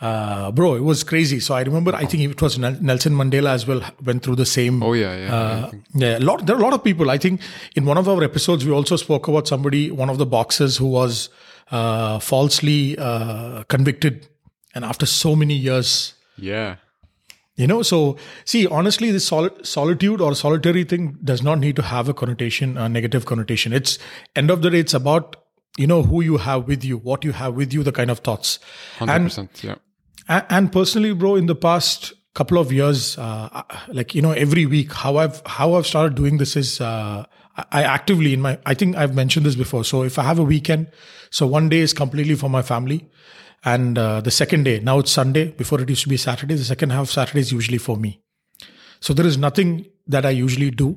Uh, 0.00 0.52
bro, 0.52 0.74
it 0.74 0.82
was 0.82 1.02
crazy. 1.02 1.40
So 1.40 1.54
I 1.54 1.62
remember, 1.62 1.92
I 1.94 2.04
think 2.04 2.22
it 2.22 2.40
was 2.40 2.56
Nelson 2.56 3.14
Mandela 3.14 3.50
as 3.50 3.66
well 3.66 3.82
went 4.04 4.22
through 4.22 4.36
the 4.36 4.46
same. 4.46 4.80
Oh 4.82 4.92
yeah, 4.92 5.16
yeah. 5.16 5.34
Uh, 5.34 5.70
yeah, 5.94 6.18
a 6.18 6.20
lot. 6.20 6.46
There 6.46 6.54
are 6.54 6.58
a 6.58 6.62
lot 6.62 6.72
of 6.72 6.84
people. 6.84 7.10
I 7.10 7.18
think 7.18 7.40
in 7.74 7.84
one 7.84 7.98
of 7.98 8.08
our 8.08 8.22
episodes 8.22 8.64
we 8.64 8.70
also 8.70 8.94
spoke 8.94 9.26
about 9.26 9.48
somebody, 9.48 9.90
one 9.90 10.08
of 10.08 10.18
the 10.18 10.26
boxers 10.26 10.76
who 10.76 10.86
was 10.86 11.30
uh, 11.72 12.20
falsely 12.20 12.96
uh, 12.96 13.64
convicted, 13.64 14.28
and 14.72 14.84
after 14.84 15.04
so 15.04 15.34
many 15.34 15.54
years, 15.54 16.14
yeah. 16.36 16.76
you 17.56 17.66
know. 17.66 17.82
So 17.82 18.16
see, 18.44 18.68
honestly, 18.68 19.10
this 19.10 19.26
soli- 19.26 19.64
solitude 19.64 20.20
or 20.20 20.36
solitary 20.36 20.84
thing 20.84 21.18
does 21.24 21.42
not 21.42 21.58
need 21.58 21.74
to 21.74 21.82
have 21.82 22.08
a 22.08 22.14
connotation, 22.14 22.78
a 22.78 22.88
negative 22.88 23.26
connotation. 23.26 23.72
It's 23.72 23.98
end 24.36 24.52
of 24.52 24.62
the 24.62 24.70
day, 24.70 24.78
it's 24.78 24.94
about 24.94 25.34
you 25.76 25.88
know 25.88 26.04
who 26.04 26.20
you 26.20 26.36
have 26.36 26.68
with 26.68 26.84
you, 26.84 26.98
what 26.98 27.24
you 27.24 27.32
have 27.32 27.54
with 27.54 27.72
you, 27.72 27.82
the 27.82 27.90
kind 27.90 28.12
of 28.12 28.20
thoughts. 28.20 28.60
Hundred 28.98 29.24
percent. 29.24 29.64
Yeah. 29.64 29.74
A- 30.28 30.46
and 30.52 30.72
personally 30.72 31.12
bro 31.12 31.36
in 31.36 31.46
the 31.46 31.54
past 31.54 32.12
couple 32.34 32.58
of 32.58 32.72
years 32.72 33.18
uh, 33.18 33.62
like 33.88 34.14
you 34.14 34.22
know 34.22 34.32
every 34.32 34.64
week 34.66 34.92
how 34.92 35.16
i've 35.16 35.42
how 35.46 35.74
i've 35.74 35.86
started 35.86 36.14
doing 36.14 36.38
this 36.38 36.56
is 36.56 36.80
uh, 36.80 37.24
I- 37.72 37.82
actively 37.82 38.32
in 38.32 38.40
my 38.40 38.58
i 38.66 38.74
think 38.74 38.96
i've 38.96 39.14
mentioned 39.14 39.44
this 39.46 39.56
before. 39.56 39.84
So 39.84 40.02
if 40.04 40.18
i 40.18 40.22
have 40.22 40.38
a 40.38 40.44
weekend 40.44 40.90
so 41.30 41.46
one 41.46 41.68
day 41.68 41.78
is 41.80 41.92
completely 41.92 42.34
for 42.36 42.48
my 42.48 42.62
family 42.62 43.08
and 43.64 43.98
uh, 43.98 44.20
the 44.20 44.30
second 44.30 44.62
day 44.64 44.78
now 44.80 44.98
it's 45.00 45.10
sunday 45.10 45.50
before 45.62 45.80
it 45.80 45.88
used 45.88 46.02
to 46.04 46.08
be 46.08 46.16
saturday 46.16 46.54
the 46.54 46.64
second 46.64 46.90
half 46.90 47.08
saturday 47.10 47.40
is 47.40 47.50
usually 47.52 47.78
for 47.78 47.96
me. 47.96 48.20
So 49.00 49.12
there 49.14 49.26
is 49.26 49.36
nothing 49.38 49.86
that 50.06 50.24
i 50.26 50.30
usually 50.30 50.70
do. 50.70 50.88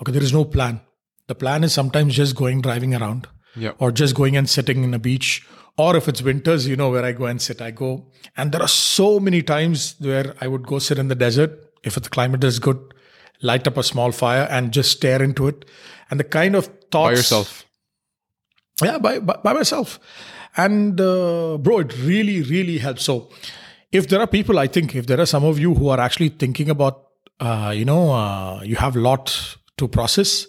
Okay 0.00 0.12
there 0.12 0.22
is 0.22 0.32
no 0.32 0.44
plan. 0.44 0.80
The 1.28 1.34
plan 1.34 1.64
is 1.64 1.72
sometimes 1.72 2.14
just 2.14 2.36
going 2.36 2.60
driving 2.60 2.94
around 2.94 3.26
Yeah. 3.56 3.72
or 3.78 3.90
just 3.92 4.14
going 4.14 4.36
and 4.36 4.48
sitting 4.48 4.84
in 4.84 4.92
a 4.94 4.98
beach. 4.98 5.46
Or 5.78 5.94
if 5.96 6.08
it's 6.08 6.22
winters 6.22 6.66
you 6.66 6.74
know 6.76 6.90
where 6.90 7.04
i 7.04 7.12
go 7.12 7.26
and 7.26 7.40
sit 7.40 7.60
i 7.60 7.70
go. 7.70 8.06
And 8.36 8.52
there 8.52 8.62
are 8.62 8.68
so 8.68 9.20
many 9.20 9.42
times 9.42 9.94
where 9.98 10.34
i 10.40 10.46
would 10.48 10.66
go 10.66 10.78
sit 10.78 10.98
in 10.98 11.08
the 11.08 11.14
desert. 11.14 11.58
If 11.84 11.94
the 11.94 12.08
climate 12.08 12.44
is 12.44 12.58
good 12.58 12.78
light 13.42 13.66
up 13.68 13.76
a 13.76 13.82
small 13.82 14.12
fire 14.12 14.46
and 14.50 14.72
just 14.72 14.90
stare 14.92 15.22
into 15.22 15.46
it. 15.46 15.64
And 16.10 16.18
the 16.18 16.24
kind 16.24 16.56
of 16.56 16.66
thoughts 16.90 17.10
By 17.10 17.10
yourself. 17.12 17.64
yeah 18.82 18.98
by, 18.98 19.18
by, 19.18 19.36
by 19.44 19.52
myself. 19.52 19.98
And 20.56 21.00
uh, 21.00 21.58
bro 21.58 21.80
it 21.80 21.96
really 22.02 22.42
really 22.42 22.78
helps. 22.78 23.04
So 23.04 23.28
if 23.92 24.08
there 24.08 24.20
are 24.20 24.26
people 24.26 24.58
i 24.58 24.66
think 24.66 24.94
if 24.96 25.06
there 25.06 25.20
are 25.20 25.26
some 25.26 25.44
of 25.44 25.58
you 25.58 25.74
who 25.74 25.88
are 25.88 26.00
actually 26.00 26.28
thinking 26.30 26.68
about 26.70 27.02
uh, 27.40 27.72
you 27.74 27.84
know 27.84 28.10
uh, 28.12 28.60
you 28.62 28.76
have 28.76 28.96
a 28.96 29.00
lot 29.00 29.56
to 29.76 29.86
process 29.88 30.46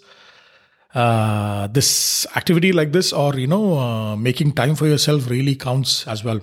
uh, 1.01 1.67
this 1.77 1.89
activity 2.35 2.71
like 2.79 2.91
this 2.91 3.13
or 3.13 3.35
you 3.43 3.47
know 3.47 3.77
uh, 3.77 4.15
making 4.15 4.51
time 4.61 4.75
for 4.75 4.87
yourself 4.87 5.29
really 5.29 5.55
counts 5.55 6.07
as 6.07 6.23
well 6.23 6.41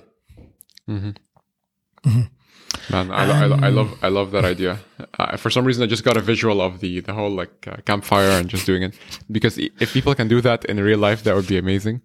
Man, 2.91 3.09
I, 3.09 3.23
I, 3.25 3.67
I 3.67 3.69
love 3.69 3.97
I 4.03 4.09
love 4.09 4.31
that 4.31 4.45
idea. 4.45 4.77
Uh, 5.17 5.37
for 5.37 5.49
some 5.49 5.65
reason, 5.65 5.83
I 5.83 5.87
just 5.87 6.03
got 6.03 6.17
a 6.17 6.21
visual 6.21 6.61
of 6.61 6.79
the 6.81 6.99
the 6.99 7.13
whole 7.13 7.31
like 7.31 7.67
uh, 7.67 7.77
campfire 7.85 8.29
and 8.29 8.47
just 8.47 8.65
doing 8.65 8.83
it. 8.83 8.93
Because 9.31 9.57
if 9.57 9.93
people 9.93 10.13
can 10.13 10.27
do 10.27 10.39
that 10.41 10.65
in 10.65 10.79
real 10.79 10.99
life, 10.99 11.23
that 11.23 11.35
would 11.35 11.47
be 11.47 11.57
amazing. 11.57 12.01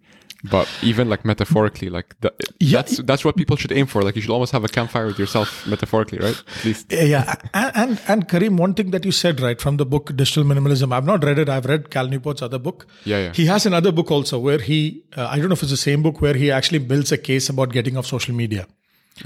But 0.49 0.67
even 0.81 1.07
like 1.07 1.23
metaphorically, 1.23 1.89
like 1.89 2.15
that, 2.21 2.33
Yeah. 2.59 2.81
that's 2.81 2.97
that's 2.97 3.23
what 3.23 3.35
people 3.35 3.57
should 3.57 3.71
aim 3.71 3.85
for. 3.85 4.01
Like 4.01 4.15
you 4.15 4.21
should 4.23 4.31
almost 4.31 4.51
have 4.53 4.63
a 4.63 4.67
campfire 4.67 5.05
with 5.05 5.19
yourself, 5.19 5.67
metaphorically, 5.67 6.17
right? 6.17 6.35
At 6.57 6.65
least. 6.65 6.91
Yeah, 6.91 7.03
yeah. 7.03 7.35
And, 7.53 7.71
and 7.75 7.99
and 8.07 8.27
Kareem, 8.27 8.57
one 8.57 8.73
thing 8.73 8.89
that 8.91 9.05
you 9.05 9.11
said 9.11 9.39
right 9.39 9.61
from 9.61 9.77
the 9.77 9.85
book 9.85 10.15
Digital 10.15 10.43
Minimalism. 10.43 10.91
I've 10.91 11.05
not 11.05 11.23
read 11.23 11.37
it. 11.37 11.47
I've 11.47 11.65
read 11.65 11.91
Cal 11.91 12.07
Newport's 12.07 12.41
other 12.41 12.57
book. 12.57 12.87
Yeah, 13.05 13.19
yeah. 13.25 13.33
He 13.33 13.45
has 13.45 13.67
another 13.67 13.91
book 13.91 14.09
also 14.09 14.39
where 14.39 14.57
he, 14.59 15.03
uh, 15.15 15.27
I 15.29 15.37
don't 15.37 15.49
know 15.49 15.53
if 15.53 15.61
it's 15.61 15.71
the 15.71 15.77
same 15.77 16.01
book 16.01 16.21
where 16.21 16.33
he 16.33 16.49
actually 16.49 16.79
builds 16.79 17.11
a 17.11 17.19
case 17.19 17.47
about 17.49 17.71
getting 17.71 17.95
off 17.97 18.07
social 18.07 18.33
media. 18.33 18.65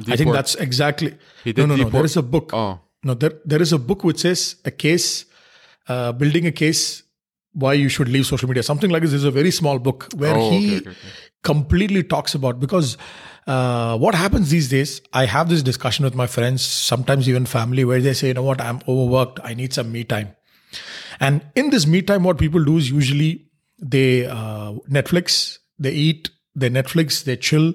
I 0.09 0.17
think 0.17 0.27
work. 0.27 0.35
that's 0.35 0.55
exactly. 0.55 1.15
He 1.45 1.51
no, 1.51 1.53
did 1.53 1.67
no, 1.69 1.75
no. 1.75 1.83
deep 1.83 1.91
There 1.93 2.01
work. 2.01 2.15
a 2.17 2.21
book. 2.21 2.53
Oh, 2.53 2.79
No, 3.03 3.13
there 3.13 3.33
there 3.45 3.61
is 3.61 3.71
a 3.71 3.79
book 3.79 4.03
which 4.03 4.19
says 4.27 4.55
a 4.65 4.71
case, 4.71 5.25
uh, 5.87 6.11
building 6.11 6.45
a 6.47 6.51
case 6.51 7.03
why 7.63 7.73
you 7.73 7.89
should 7.89 8.09
leave 8.09 8.25
social 8.25 8.47
media. 8.49 8.63
Something 8.63 8.91
like 8.91 9.01
this 9.01 9.13
is 9.13 9.23
a 9.23 9.31
very 9.31 9.51
small 9.51 9.79
book 9.79 10.07
where 10.15 10.35
Oh, 10.35 10.49
he 10.51 10.57
okay, 10.67 10.77
okay, 10.77 10.89
okay. 10.89 11.13
completely 11.43 12.03
talks 12.03 12.35
about 12.35 12.59
because 12.59 12.97
uh, 13.47 13.97
what 13.97 14.15
happens 14.15 14.49
these 14.49 14.69
days. 14.69 15.01
I 15.13 15.25
have 15.25 15.49
this 15.49 15.61
discussion 15.63 16.03
with 16.05 16.15
my 16.15 16.27
friends, 16.27 16.65
sometimes 16.65 17.29
even 17.29 17.45
family, 17.45 17.85
where 17.85 18.01
they 18.01 18.13
say, 18.13 18.27
you 18.29 18.33
know 18.33 18.43
what, 18.43 18.59
I'm 18.61 18.81
overworked. 18.87 19.39
I 19.43 19.53
need 19.53 19.73
some 19.73 19.91
me 19.91 20.03
time. 20.03 20.35
And 21.19 21.45
in 21.55 21.69
this 21.69 21.87
me 21.87 22.01
time, 22.01 22.23
what 22.23 22.37
people 22.37 22.63
do 22.63 22.77
is 22.77 22.89
usually 22.91 23.45
they 23.81 24.25
uh, 24.25 24.73
Netflix, 24.89 25.59
they 25.79 25.91
eat, 25.91 26.29
they 26.55 26.69
Netflix, 26.69 27.23
they 27.23 27.37
chill. 27.37 27.73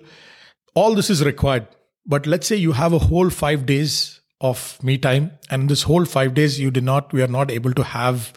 All 0.74 0.94
this 0.94 1.08
is 1.10 1.24
required. 1.24 1.68
But 2.06 2.26
let's 2.26 2.46
say 2.46 2.56
you 2.56 2.72
have 2.72 2.92
a 2.92 2.98
whole 2.98 3.30
five 3.30 3.64
days 3.66 4.20
of 4.40 4.82
me 4.82 4.98
time, 4.98 5.32
and 5.50 5.68
this 5.68 5.82
whole 5.84 6.04
five 6.04 6.34
days 6.34 6.58
you 6.58 6.70
did 6.70 6.84
not, 6.84 7.12
we 7.12 7.22
are 7.22 7.28
not 7.28 7.50
able 7.50 7.72
to 7.74 7.84
have 7.84 8.32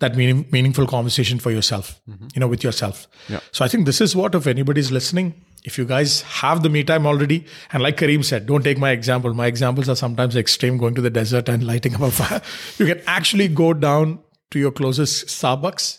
that 0.00 0.16
meaning, 0.16 0.46
meaningful 0.50 0.86
conversation 0.86 1.38
for 1.38 1.50
yourself, 1.50 2.00
you 2.34 2.40
know, 2.40 2.48
with 2.48 2.64
yourself. 2.64 3.06
Yeah. 3.28 3.40
So 3.52 3.64
I 3.64 3.68
think 3.68 3.86
this 3.86 4.00
is 4.00 4.16
what, 4.16 4.34
if 4.34 4.46
anybody's 4.46 4.90
listening, 4.90 5.34
if 5.64 5.76
you 5.76 5.84
guys 5.84 6.22
have 6.22 6.62
the 6.62 6.70
me 6.70 6.82
time 6.84 7.06
already, 7.06 7.44
and 7.72 7.82
like 7.82 7.96
Kareem 7.98 8.24
said, 8.24 8.46
don't 8.46 8.62
take 8.62 8.78
my 8.78 8.90
example. 8.90 9.34
My 9.34 9.46
examples 9.46 9.88
are 9.88 9.96
sometimes 9.96 10.36
extreme, 10.36 10.78
going 10.78 10.94
to 10.94 11.02
the 11.02 11.10
desert 11.10 11.48
and 11.48 11.66
lighting 11.66 11.94
up 11.94 12.00
a 12.00 12.10
fire. 12.10 12.42
You 12.78 12.86
can 12.86 13.02
actually 13.06 13.48
go 13.48 13.74
down 13.74 14.20
to 14.50 14.58
your 14.58 14.72
closest 14.72 15.26
Starbucks, 15.26 15.98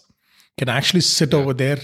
can 0.57 0.67
actually 0.67 1.01
sit 1.01 1.33
over 1.33 1.53
there, 1.53 1.79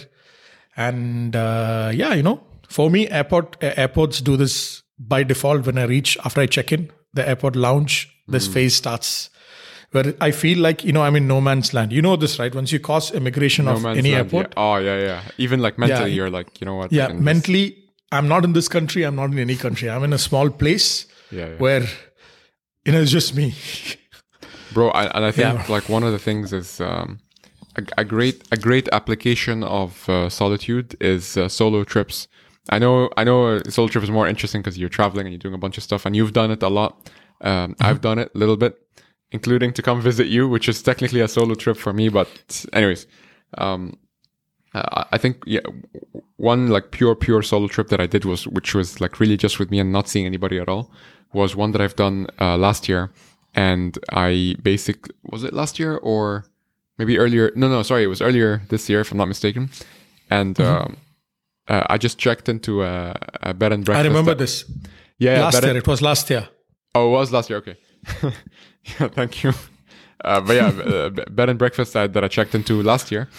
and 0.76 1.36
uh, 1.36 1.92
yeah, 1.94 2.14
you 2.14 2.24
know, 2.24 2.44
for 2.68 2.90
me, 2.90 3.08
airport 3.10 3.64
uh, 3.64 3.74
airports 3.78 4.22
do 4.22 4.38
this 4.38 4.84
by 5.00 5.24
default. 5.24 5.66
When 5.66 5.78
I 5.78 5.84
reach 5.84 6.18
after 6.26 6.42
I 6.42 6.48
check 6.48 6.72
in, 6.72 6.92
the 7.14 7.28
airport 7.28 7.56
lounge, 7.56 8.10
this 8.28 8.48
phase 8.48 8.76
starts. 8.76 9.30
Where 9.92 10.14
I 10.20 10.32
feel 10.32 10.60
like 10.60 10.84
you 10.84 10.92
know 10.92 11.02
I'm 11.04 11.16
in 11.16 11.28
no 11.28 11.40
man's 11.42 11.74
land. 11.74 11.92
You 11.94 12.02
know 12.02 12.16
this, 12.18 12.38
right? 12.40 12.54
Once 12.54 12.72
you 12.74 12.80
cross 12.80 13.12
immigration 13.12 13.66
no 13.66 13.72
of 13.74 13.86
any 13.86 14.12
land, 14.12 14.16
airport, 14.34 14.48
Yeah. 14.58 14.64
Oh 14.64 14.78
yeah, 14.78 15.00
yeah. 15.00 15.22
Even 15.38 15.62
like 15.62 15.78
mentally, 15.78 16.10
Yeah. 16.10 16.16
you're 16.16 16.30
like, 16.30 16.60
you 16.62 16.66
know 16.66 16.76
what? 16.76 16.92
Yeah 16.92 17.08
can 17.08 17.16
just- 17.18 17.26
mentally 17.26 17.84
i'm 18.10 18.28
not 18.30 18.46
in 18.46 18.54
this 18.54 18.70
country 18.70 19.04
i'm 19.04 19.16
not 19.18 19.32
in 19.32 19.40
any 19.40 19.56
country 19.58 19.90
i'm 19.90 20.02
in 20.02 20.14
a 20.14 20.18
small 20.18 20.50
place 20.50 21.08
Yeah, 21.30 21.48
yeah. 21.50 21.56
where 21.58 21.84
you 22.86 22.94
know 22.94 23.02
it's 23.02 23.12
just 23.12 23.36
me 23.36 23.54
bro 24.74 24.90
I, 24.92 25.06
and 25.16 25.26
i 25.26 25.32
think 25.32 25.68
like 25.70 25.90
one 25.90 26.04
of 26.04 26.12
the 26.14 26.20
things 26.20 26.54
is 26.54 26.80
um, 26.80 27.20
a, 27.76 27.84
a 27.98 28.06
great 28.06 28.44
a 28.52 28.56
great 28.58 28.88
application 28.94 29.62
of 29.64 30.08
uh, 30.10 30.30
solitude 30.30 30.96
is 31.02 31.36
uh, 31.38 31.50
solo 31.50 31.84
trips 31.84 32.28
i 32.70 32.80
know 32.80 33.10
i 33.18 33.24
know 33.26 33.60
solo 33.70 33.88
trip 33.90 34.04
is 34.04 34.12
more 34.12 34.26
interesting 34.28 34.62
because 34.62 34.78
you're 34.78 34.96
traveling 35.00 35.26
and 35.28 35.34
you're 35.34 35.40
doing 35.48 35.56
a 35.56 35.64
bunch 35.66 35.78
of 35.78 35.84
stuff 35.84 36.06
and 36.06 36.16
you've 36.16 36.34
done 36.34 36.50
it 36.52 36.64
a 36.64 36.70
lot 36.70 37.10
um, 37.42 37.76
i've 37.82 38.00
done 38.00 38.20
it 38.20 38.30
a 38.36 38.38
little 38.38 38.58
bit 38.58 38.74
including 39.32 39.74
to 39.74 39.82
come 39.82 40.02
visit 40.02 40.28
you 40.28 40.48
which 40.48 40.70
is 40.70 40.82
technically 40.82 41.22
a 41.22 41.28
solo 41.28 41.54
trip 41.56 41.78
for 41.78 41.94
me 41.94 42.10
but 42.10 42.66
anyways 42.74 43.08
um, 43.58 43.98
I 44.74 45.18
think 45.18 45.38
yeah, 45.46 45.62
one 46.36 46.68
like 46.68 46.92
pure 46.92 47.16
pure 47.16 47.42
solo 47.42 47.68
trip 47.68 47.88
that 47.90 48.00
I 48.00 48.06
did 48.06 48.26
was 48.26 48.48
which 48.48 48.76
was 48.76 49.02
like 49.02 49.20
really 49.20 49.38
just 49.38 49.60
with 49.60 49.72
me 49.72 49.80
and 49.80 49.92
not 49.92 50.08
seeing 50.08 50.26
anybody 50.26 50.60
at 50.60 50.70
all 50.70 50.92
was 51.34 51.56
one 51.56 51.72
that 51.72 51.82
I've 51.82 51.96
done 51.96 52.28
uh, 52.40 52.58
last 52.58 52.88
year, 52.88 53.12
and 53.56 53.98
I 54.12 54.56
basic 54.62 55.08
was 55.32 55.44
it 55.44 55.54
last 55.54 55.80
year 55.80 55.98
or 55.98 56.46
maybe 56.98 57.18
earlier? 57.18 57.52
No, 57.56 57.68
no, 57.70 57.82
sorry, 57.84 58.04
it 58.04 58.08
was 58.08 58.22
earlier 58.22 58.62
this 58.70 58.88
year 58.90 59.00
if 59.02 59.12
I'm 59.12 59.18
not 59.18 59.28
mistaken, 59.28 59.70
and 60.30 60.60
um, 60.60 60.98
uh, 61.68 61.84
I 61.90 61.98
just 61.98 62.18
checked 62.20 62.48
into 62.50 62.84
a, 62.84 63.16
a 63.42 63.54
bed 63.54 63.72
and 63.74 63.84
breakfast. 63.84 64.06
i 64.06 64.08
remember 64.08 64.32
that- 64.32 64.40
this 64.40 64.66
Yeah, 65.18 65.42
last 65.42 65.64
year 65.64 65.78
it 65.78 65.88
was 65.88 66.02
last 66.02 66.30
year 66.30 66.48
Oh, 66.94 67.08
it 67.08 67.12
was 67.12 67.32
last 67.32 67.50
year. 67.50 67.60
Okay. 67.60 67.78
yeah, 69.00 69.08
thank 69.08 69.44
you. 69.44 69.54
Uh, 70.24 70.42
but 70.42 70.56
yeah, 70.56 70.68
uh, 70.68 71.10
bed 71.10 71.50
and 71.50 71.60
breakfast 71.60 71.94
that, 71.94 72.14
that 72.14 72.24
I 72.24 72.28
checked 72.28 72.56
into 72.56 72.82
last 72.82 73.12
year, 73.12 73.30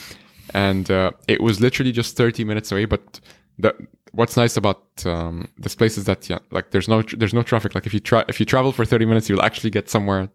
and 0.55 0.91
uh, 0.91 1.11
it 1.27 1.41
was 1.43 1.61
literally 1.61 1.93
just 1.93 2.17
30 2.17 2.45
minutes 2.45 2.71
away. 2.71 2.85
But 2.85 3.21
the, 3.59 3.75
what's 4.13 4.37
nice 4.37 4.57
about 4.57 4.83
um, 5.05 5.49
this 5.59 5.75
place 5.75 5.99
is 5.99 6.05
that 6.05 6.29
yeah, 6.29 6.39
like 6.51 6.71
there's 6.71 6.89
no 6.89 7.03
there's 7.03 7.35
no 7.35 7.43
traffic. 7.43 7.75
Like 7.75 7.87
if 7.87 7.95
you 7.95 8.01
try 8.01 8.25
if 8.29 8.39
you 8.41 8.47
travel 8.47 8.73
for 8.73 8.85
30 8.85 9.07
minutes, 9.07 9.29
you'll 9.29 9.43
actually 9.43 9.71
get 9.71 9.91
somewhere 9.91 10.29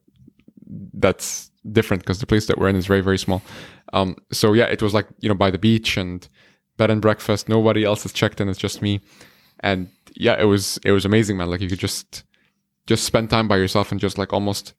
that's 0.93 1.51
different 1.71 2.03
because 2.03 2.19
the 2.19 2.25
place 2.25 2.47
that 2.47 2.57
we're 2.57 2.69
in 2.69 2.75
is 2.75 2.85
very 2.85 3.01
very 3.01 3.17
small. 3.17 3.41
Um, 3.93 4.17
so 4.31 4.53
yeah, 4.53 4.65
it 4.65 4.81
was 4.81 4.93
like 4.93 5.07
you 5.19 5.29
know 5.29 5.35
by 5.35 5.51
the 5.51 5.57
beach 5.57 5.97
and 5.97 6.27
bed 6.77 6.91
and 6.91 7.01
breakfast. 7.01 7.47
Nobody 7.47 7.83
else 7.83 8.03
has 8.03 8.13
checked 8.13 8.41
in. 8.41 8.49
It's 8.49 8.59
just 8.59 8.81
me, 8.81 9.01
and 9.61 9.89
yeah, 10.15 10.39
it 10.39 10.45
was 10.45 10.79
it 10.83 10.91
was 10.91 11.05
amazing, 11.05 11.37
man. 11.37 11.49
Like 11.49 11.61
you 11.61 11.69
could 11.69 11.79
just 11.79 12.23
just 12.87 13.03
spend 13.05 13.29
time 13.29 13.47
by 13.47 13.57
yourself 13.57 13.91
and 13.91 13.99
just 14.01 14.17
like 14.17 14.33
almost 14.33 14.73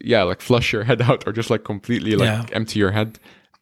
yeah 0.00 0.22
like 0.22 0.40
flush 0.40 0.72
your 0.72 0.84
head 0.90 1.02
out 1.02 1.26
or 1.26 1.32
just 1.32 1.50
like 1.50 1.64
completely 1.64 2.16
like 2.16 2.26
Yeah. 2.28 2.44
empty 2.56 2.78
your 2.78 2.92
head. 2.92 3.18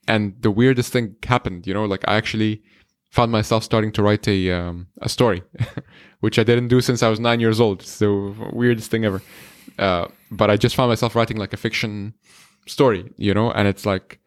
And 0.06 0.34
the 0.42 0.50
weirdest 0.50 0.92
thing 0.92 1.16
happened 1.24 1.66
you 1.66 1.72
know 1.72 1.86
like 1.86 2.04
i 2.06 2.14
actually 2.16 2.62
found 3.10 3.32
myself 3.32 3.62
starting 3.64 3.92
to 3.92 4.02
write 4.02 4.26
a 4.28 4.50
um, 4.50 4.88
a 5.00 5.08
story 5.08 5.42
which 6.20 6.38
i 6.38 6.44
didn't 6.44 6.68
do 6.68 6.80
since 6.80 7.02
i 7.02 7.08
was 7.08 7.18
nine 7.20 7.40
years 7.40 7.60
old. 7.60 7.80
It's 7.80 7.98
the 7.98 8.10
weirdest 8.52 8.90
thing 8.90 9.04
ever. 9.04 9.22
Uh, 9.78 10.06
but 10.30 10.50
i 10.50 10.56
just 10.56 10.74
found 10.76 10.90
myself 10.90 11.14
writing 11.16 11.36
like 11.38 11.52
a 11.52 11.56
fiction 11.56 12.12
story 12.66 13.12
you 13.16 13.32
know 13.34 13.50
and 13.52 13.66
it's 13.68 13.84
like 13.86 14.18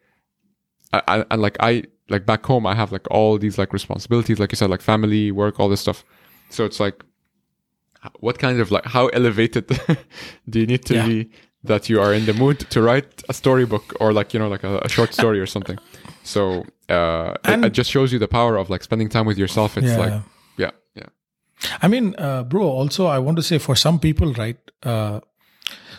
I, 0.92 1.02
I, 1.08 1.24
and 1.30 1.40
like 1.42 1.56
i 1.60 1.84
like 2.08 2.24
back 2.26 2.44
home 2.46 2.66
i 2.66 2.74
have 2.74 2.90
like 2.92 3.06
all 3.10 3.38
these 3.38 3.56
like 3.58 3.72
responsibilities 3.72 4.38
like 4.40 4.50
you 4.52 4.56
said 4.56 4.70
like 4.70 4.80
family 4.82 5.30
work 5.30 5.60
all 5.60 5.68
this 5.68 5.80
stuff. 5.80 6.02
So 6.50 6.64
it's 6.64 6.80
like 6.80 7.04
what 8.20 8.38
kind 8.38 8.60
of 8.60 8.70
like 8.70 8.84
how 8.86 9.08
elevated 9.08 9.66
do 10.48 10.58
you 10.60 10.66
need 10.66 10.84
to 10.84 10.94
Yeah. 10.94 11.06
be 11.06 11.30
that 11.64 11.88
you 11.88 12.00
are 12.00 12.14
in 12.14 12.24
the 12.26 12.32
mood 12.34 12.58
to 12.70 12.80
write 12.80 13.22
a 13.28 13.32
storybook 13.32 13.92
or 14.00 14.12
like 14.12 14.32
you 14.34 14.38
know 14.40 14.48
like 14.48 14.64
a, 14.64 14.78
a 14.84 14.88
short 14.88 15.12
story 15.12 15.40
or 15.40 15.46
something 15.46 15.78
so 16.22 16.64
uh 16.88 17.34
it, 17.44 17.64
it 17.64 17.72
just 17.78 17.90
shows 17.90 18.12
you 18.12 18.18
the 18.18 18.28
power 18.28 18.56
of 18.56 18.70
like 18.70 18.82
spending 18.84 19.08
time 19.08 19.26
with 19.26 19.38
yourself 19.38 19.76
it's 19.76 19.86
Yeah. 19.86 19.98
like 20.04 20.22
yeah 20.56 20.70
yeah 20.94 21.08
I 21.84 21.88
mean, 21.88 22.14
uh, 22.18 22.44
bro, 22.44 22.62
also, 22.62 23.06
I 23.06 23.18
want 23.18 23.36
to 23.36 23.42
say 23.42 23.58
for 23.58 23.74
some 23.74 23.98
people, 23.98 24.32
right? 24.34 24.58
Uh, 24.84 25.18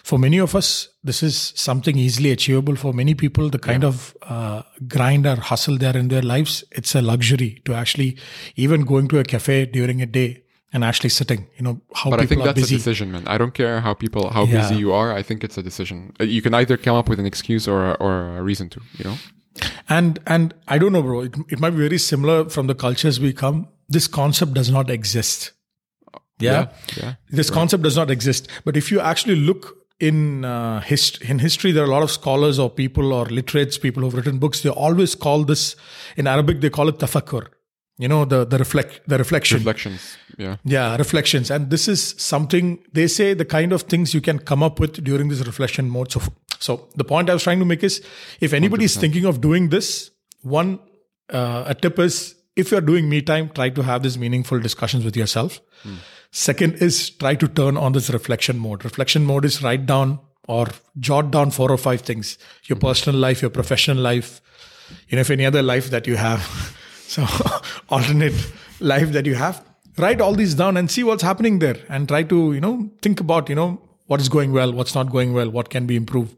for 0.05 0.17
many 0.17 0.39
of 0.39 0.55
us, 0.55 0.87
this 1.03 1.21
is 1.21 1.51
something 1.53 1.97
easily 1.97 2.31
achievable. 2.31 2.77
For 2.77 2.93
many 2.93 3.13
people, 3.13 3.49
the 3.49 3.59
kind 3.59 3.83
of 3.83 4.15
uh, 4.21 4.61
grind 4.87 5.25
or 5.27 5.35
hustle 5.35 5.77
there 5.77 5.97
in 5.97 6.07
their 6.07 6.21
lives, 6.21 6.63
it's 6.71 6.95
a 6.95 7.01
luxury 7.01 7.61
to 7.65 7.73
actually 7.73 8.17
even 8.55 8.85
going 8.85 9.09
to 9.09 9.19
a 9.19 9.23
cafe 9.25 9.65
during 9.65 10.01
a 10.01 10.05
day 10.05 10.43
and 10.73 10.83
actually 10.83 11.09
sitting. 11.09 11.41
You 11.57 11.63
know, 11.65 11.75
how 11.99 12.09
but 12.11 12.19
i 12.21 12.25
think 12.25 12.43
that's 12.43 12.61
busy. 12.61 12.75
a 12.75 12.77
decision 12.77 13.11
man 13.11 13.23
i 13.27 13.37
don't 13.37 13.53
care 13.61 13.81
how 13.81 13.93
people 13.93 14.23
how 14.37 14.43
Yeah. 14.45 14.57
busy 14.61 14.75
you 14.83 14.91
are 14.93 15.09
i 15.19 15.23
think 15.23 15.43
it's 15.43 15.57
a 15.57 15.63
decision 15.63 15.97
Uh, 16.19 16.25
you 16.35 16.41
can 16.45 16.53
either 16.61 16.77
come 16.77 16.95
up 17.01 17.07
with 17.09 17.19
an 17.19 17.25
excuse 17.25 17.67
or 17.71 17.79
a, 17.91 17.93
or 18.05 18.13
a 18.39 18.43
reason 18.49 18.69
to 18.69 18.79
you 18.99 19.05
know 19.09 19.17
And 19.97 20.19
and 20.33 20.53
I 20.73 20.77
don't 20.81 20.93
know, 20.95 21.01
bro. 21.07 21.17
It, 21.27 21.33
it 21.53 21.59
might 21.63 21.71
be 21.77 21.81
very 21.87 21.97
similar 21.97 22.37
from 22.55 22.67
the 22.67 22.75
cultures 22.83 23.15
we 23.19 23.31
come. 23.33 23.57
This 23.95 24.07
concept 24.07 24.53
does 24.59 24.69
not 24.75 24.89
exist. 24.97 25.39
Yeah, 26.39 26.67
yeah 27.01 27.15
this 27.39 27.49
concept 27.57 27.83
does 27.87 27.97
not 28.01 28.09
exist. 28.15 28.47
But 28.67 28.77
if 28.81 28.91
you 28.91 28.99
actually 29.11 29.35
look 29.49 29.63
in 30.09 30.45
uh, 30.45 30.79
hist- 30.91 31.21
in 31.33 31.39
history, 31.47 31.71
there 31.73 31.83
are 31.83 31.91
a 31.91 31.95
lot 31.97 32.03
of 32.03 32.11
scholars 32.11 32.57
or 32.65 32.69
people 32.69 33.11
or 33.17 33.25
literates, 33.39 33.77
people 33.87 34.01
who've 34.03 34.13
written 34.19 34.37
books. 34.45 34.61
They 34.61 34.69
always 34.87 35.15
call 35.25 35.43
this 35.51 35.75
in 36.15 36.25
Arabic. 36.35 36.61
They 36.61 36.69
call 36.69 36.87
it 36.93 36.99
tafakkur. 37.05 37.43
You 37.99 38.07
know, 38.07 38.23
the 38.23 38.45
the 38.45 38.57
reflect 38.57 39.01
the 39.07 39.17
reflection. 39.17 39.57
reflections 39.57 40.17
yeah 40.37 40.55
Yeah, 40.63 40.95
reflections. 40.95 41.51
And 41.51 41.69
this 41.69 41.87
is 41.93 42.15
something 42.17 42.79
they 42.93 43.07
say 43.07 43.33
the 43.33 43.45
kind 43.45 43.73
of 43.73 43.83
things 43.93 44.13
you 44.13 44.21
can 44.21 44.39
come 44.39 44.63
up 44.63 44.79
with 44.79 45.03
during 45.03 45.27
this 45.27 45.41
reflection 45.45 45.89
mode. 45.89 46.13
So, 46.13 46.21
so 46.59 46.87
the 46.95 47.03
point 47.03 47.29
I 47.29 47.33
was 47.33 47.43
trying 47.43 47.59
to 47.59 47.65
make 47.65 47.83
is 47.83 48.01
if 48.39 48.53
anybody 48.53 48.85
is 48.85 48.95
thinking 48.95 49.25
of 49.25 49.41
doing 49.41 49.67
this, 49.69 50.11
one, 50.41 50.79
uh, 51.29 51.65
a 51.67 51.75
tip 51.75 51.99
is 51.99 52.35
if 52.55 52.71
you're 52.71 52.87
doing 52.89 53.09
me 53.09 53.21
time, 53.21 53.49
try 53.49 53.69
to 53.69 53.83
have 53.83 54.03
these 54.03 54.17
meaningful 54.17 54.59
discussions 54.59 55.03
with 55.03 55.17
yourself. 55.17 55.59
Second 56.31 56.75
is 56.75 57.09
try 57.09 57.35
to 57.35 57.47
turn 57.47 57.75
on 57.75 57.93
this 57.93 58.09
reflection 58.09 58.59
mode. 58.59 58.83
Reflection 58.85 59.25
mode 59.25 59.45
is 59.45 59.61
write 59.63 59.85
down 59.85 60.19
or 60.47 60.67
jot 60.99 61.31
down 61.31 61.51
four 61.51 61.71
or 61.71 61.77
five 61.77 62.01
things 62.01 62.37
your 62.65 62.77
personal 62.77 63.19
life, 63.19 63.41
your 63.41 63.51
professional 63.51 63.97
life, 63.97 64.41
you 65.07 65.15
know, 65.15 65.21
if 65.21 65.29
any 65.29 65.45
other 65.45 65.61
life 65.61 65.89
that 65.89 66.07
you 66.07 66.15
have. 66.15 66.75
So, 67.09 67.25
alternate 67.89 68.35
life 68.79 69.11
that 69.13 69.25
you 69.25 69.35
have, 69.35 69.63
write 69.97 70.21
all 70.21 70.35
these 70.35 70.53
down 70.53 70.77
and 70.77 70.91
see 70.91 71.03
what's 71.03 71.23
happening 71.23 71.59
there 71.59 71.77
and 71.89 72.07
try 72.07 72.21
to, 72.23 72.53
you 72.53 72.61
know, 72.61 72.89
think 73.01 73.19
about, 73.19 73.49
you 73.49 73.55
know, 73.55 73.81
what 74.05 74.21
is 74.21 74.29
going 74.29 74.51
well, 74.51 74.71
what's 74.71 74.93
not 74.93 75.11
going 75.11 75.33
well, 75.33 75.49
what 75.49 75.69
can 75.71 75.87
be 75.87 75.95
improved. 75.95 76.35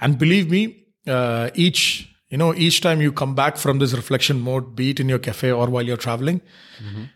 And 0.00 0.16
believe 0.16 0.50
me, 0.50 0.84
uh, 1.08 1.50
each, 1.54 2.08
you 2.28 2.38
know, 2.38 2.54
each 2.54 2.80
time 2.80 3.00
you 3.00 3.10
come 3.12 3.34
back 3.34 3.56
from 3.56 3.80
this 3.80 3.94
reflection 3.94 4.40
mode, 4.40 4.76
be 4.76 4.90
it 4.90 5.00
in 5.00 5.08
your 5.08 5.18
cafe 5.18 5.50
or 5.50 5.68
while 5.68 5.82
you're 5.82 5.96
traveling, 5.96 6.40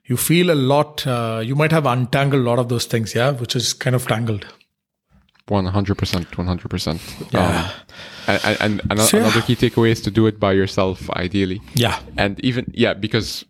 you 0.06 0.16
feel 0.16 0.50
a 0.50 0.54
lot, 0.54 1.06
uh, 1.06 1.40
you 1.44 1.54
might 1.54 1.70
have 1.72 1.86
untangled 1.86 2.42
a 2.42 2.44
lot 2.44 2.58
of 2.58 2.68
those 2.68 2.86
things, 2.86 3.14
yeah, 3.14 3.30
which 3.30 3.54
is 3.54 3.72
kind 3.72 3.94
of 3.94 4.06
tangled. 4.06 4.46
100% 5.50 6.26
100% 6.30 7.32
Yeah. 7.32 7.70
um, 8.28 8.40
and, 8.44 8.56
and, 8.60 8.80
and 8.90 9.00
So, 9.00 9.16
yeah. 9.16 9.24
another 9.24 9.42
key 9.42 9.56
takeaway 9.56 9.90
is 9.90 10.00
to 10.02 10.10
do 10.10 10.26
it 10.26 10.38
by 10.40 10.52
yourself 10.52 11.10
ideally 11.10 11.60
Yeah. 11.74 11.98
and 12.16 12.38
even 12.40 12.64
yeah 12.72 12.94
because 12.94 13.44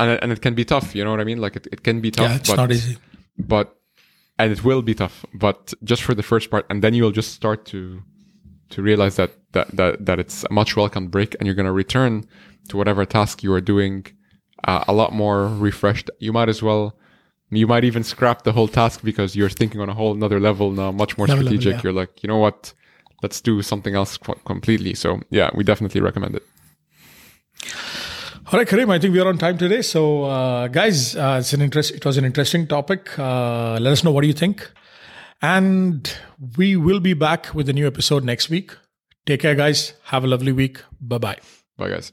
and, 0.00 0.10
it- 0.10 0.20
and 0.22 0.32
it 0.32 0.40
can 0.42 0.54
be 0.54 0.64
tough 0.64 0.94
you 0.94 1.02
know 1.04 1.10
what 1.14 1.20
i 1.20 1.24
mean 1.24 1.38
like 1.40 1.56
it, 1.56 1.66
it 1.72 1.80
can 1.84 2.00
be 2.00 2.10
tough 2.10 2.28
Yeah, 2.30 2.36
it's 2.36 2.50
but, 2.50 2.56
not 2.56 2.72
easy. 2.72 2.96
but 3.38 3.66
and 4.38 4.50
it 4.52 4.64
will 4.64 4.82
be 4.82 4.94
tough 4.94 5.24
but 5.32 5.72
just 5.90 6.02
for 6.02 6.14
the 6.14 6.22
first 6.22 6.50
part 6.50 6.64
and 6.70 6.82
then 6.82 6.92
you'll 6.94 7.12
just 7.20 7.32
start 7.32 7.64
to 7.66 8.02
to 8.70 8.82
realize 8.82 9.14
that 9.16 9.30
that 9.52 9.68
that, 9.76 10.04
that 10.06 10.18
it's 10.18 10.44
a 10.50 10.52
much 10.52 10.76
welcome 10.76 11.06
break 11.08 11.36
and 11.38 11.46
you're 11.46 11.54
going 11.54 11.66
to 11.74 11.78
return 11.84 12.24
to 12.68 12.76
whatever 12.76 13.04
task 13.04 13.42
you 13.44 13.52
are 13.52 13.60
doing 13.60 14.04
uh, 14.66 14.82
a 14.88 14.92
lot 14.92 15.12
more 15.12 15.46
refreshed 15.68 16.10
you 16.18 16.32
might 16.32 16.48
as 16.48 16.60
well 16.62 16.96
you 17.56 17.66
might 17.66 17.84
even 17.84 18.02
scrap 18.04 18.42
the 18.42 18.52
whole 18.52 18.68
task 18.68 19.00
because 19.02 19.34
you're 19.36 19.48
thinking 19.50 19.80
on 19.80 19.88
a 19.88 19.94
whole 19.94 20.12
another 20.12 20.40
level 20.40 20.70
now 20.70 20.90
much 20.92 21.16
more 21.18 21.26
Level, 21.26 21.44
level, 21.44 21.58
strategic 21.58 21.76
yeah. 21.76 21.82
you're 21.84 21.92
like 21.92 22.22
you 22.22 22.28
know 22.28 22.38
what 22.38 22.72
let's 23.22 23.40
do 23.40 23.62
something 23.62 23.94
else 23.94 24.16
qu- 24.16 24.40
completely 24.44 24.94
so 24.94 25.20
yeah 25.30 25.50
we 25.54 25.64
definitely 25.64 26.00
recommend 26.00 26.34
it 26.36 26.42
All 28.52 28.58
right, 28.58 28.68
Kareem, 28.68 28.90
I 28.90 28.98
think 28.98 29.14
we 29.14 29.20
are 29.20 29.26
on 29.26 29.38
time 29.38 29.56
today. 29.56 29.80
So, 29.80 30.24
uh, 30.24 30.68
guys, 30.68 31.16
uh, 31.16 31.38
it's 31.40 31.54
an 31.54 31.62
interest. 31.62 31.92
It 31.92 32.04
was 32.04 32.18
an 32.18 32.26
interesting 32.26 32.66
topic. 32.66 33.18
Uh, 33.18 33.78
let 33.80 33.90
us 33.90 34.04
know 34.04 34.12
what 34.12 34.20
do 34.20 34.26
you 34.26 34.34
think, 34.34 34.70
and 35.40 36.14
we 36.58 36.76
will 36.76 37.00
be 37.00 37.14
back 37.14 37.54
with 37.54 37.70
a 37.70 37.72
new 37.72 37.86
episode 37.86 38.22
next 38.22 38.50
week. 38.50 38.76
Take 39.24 39.40
care, 39.40 39.54
guys. 39.54 39.94
Have 40.12 40.24
a 40.24 40.26
lovely 40.26 40.52
week. 40.52 40.82
Bye 41.00 41.18
bye. 41.18 41.38
bye 41.78 41.88
guys 41.88 42.12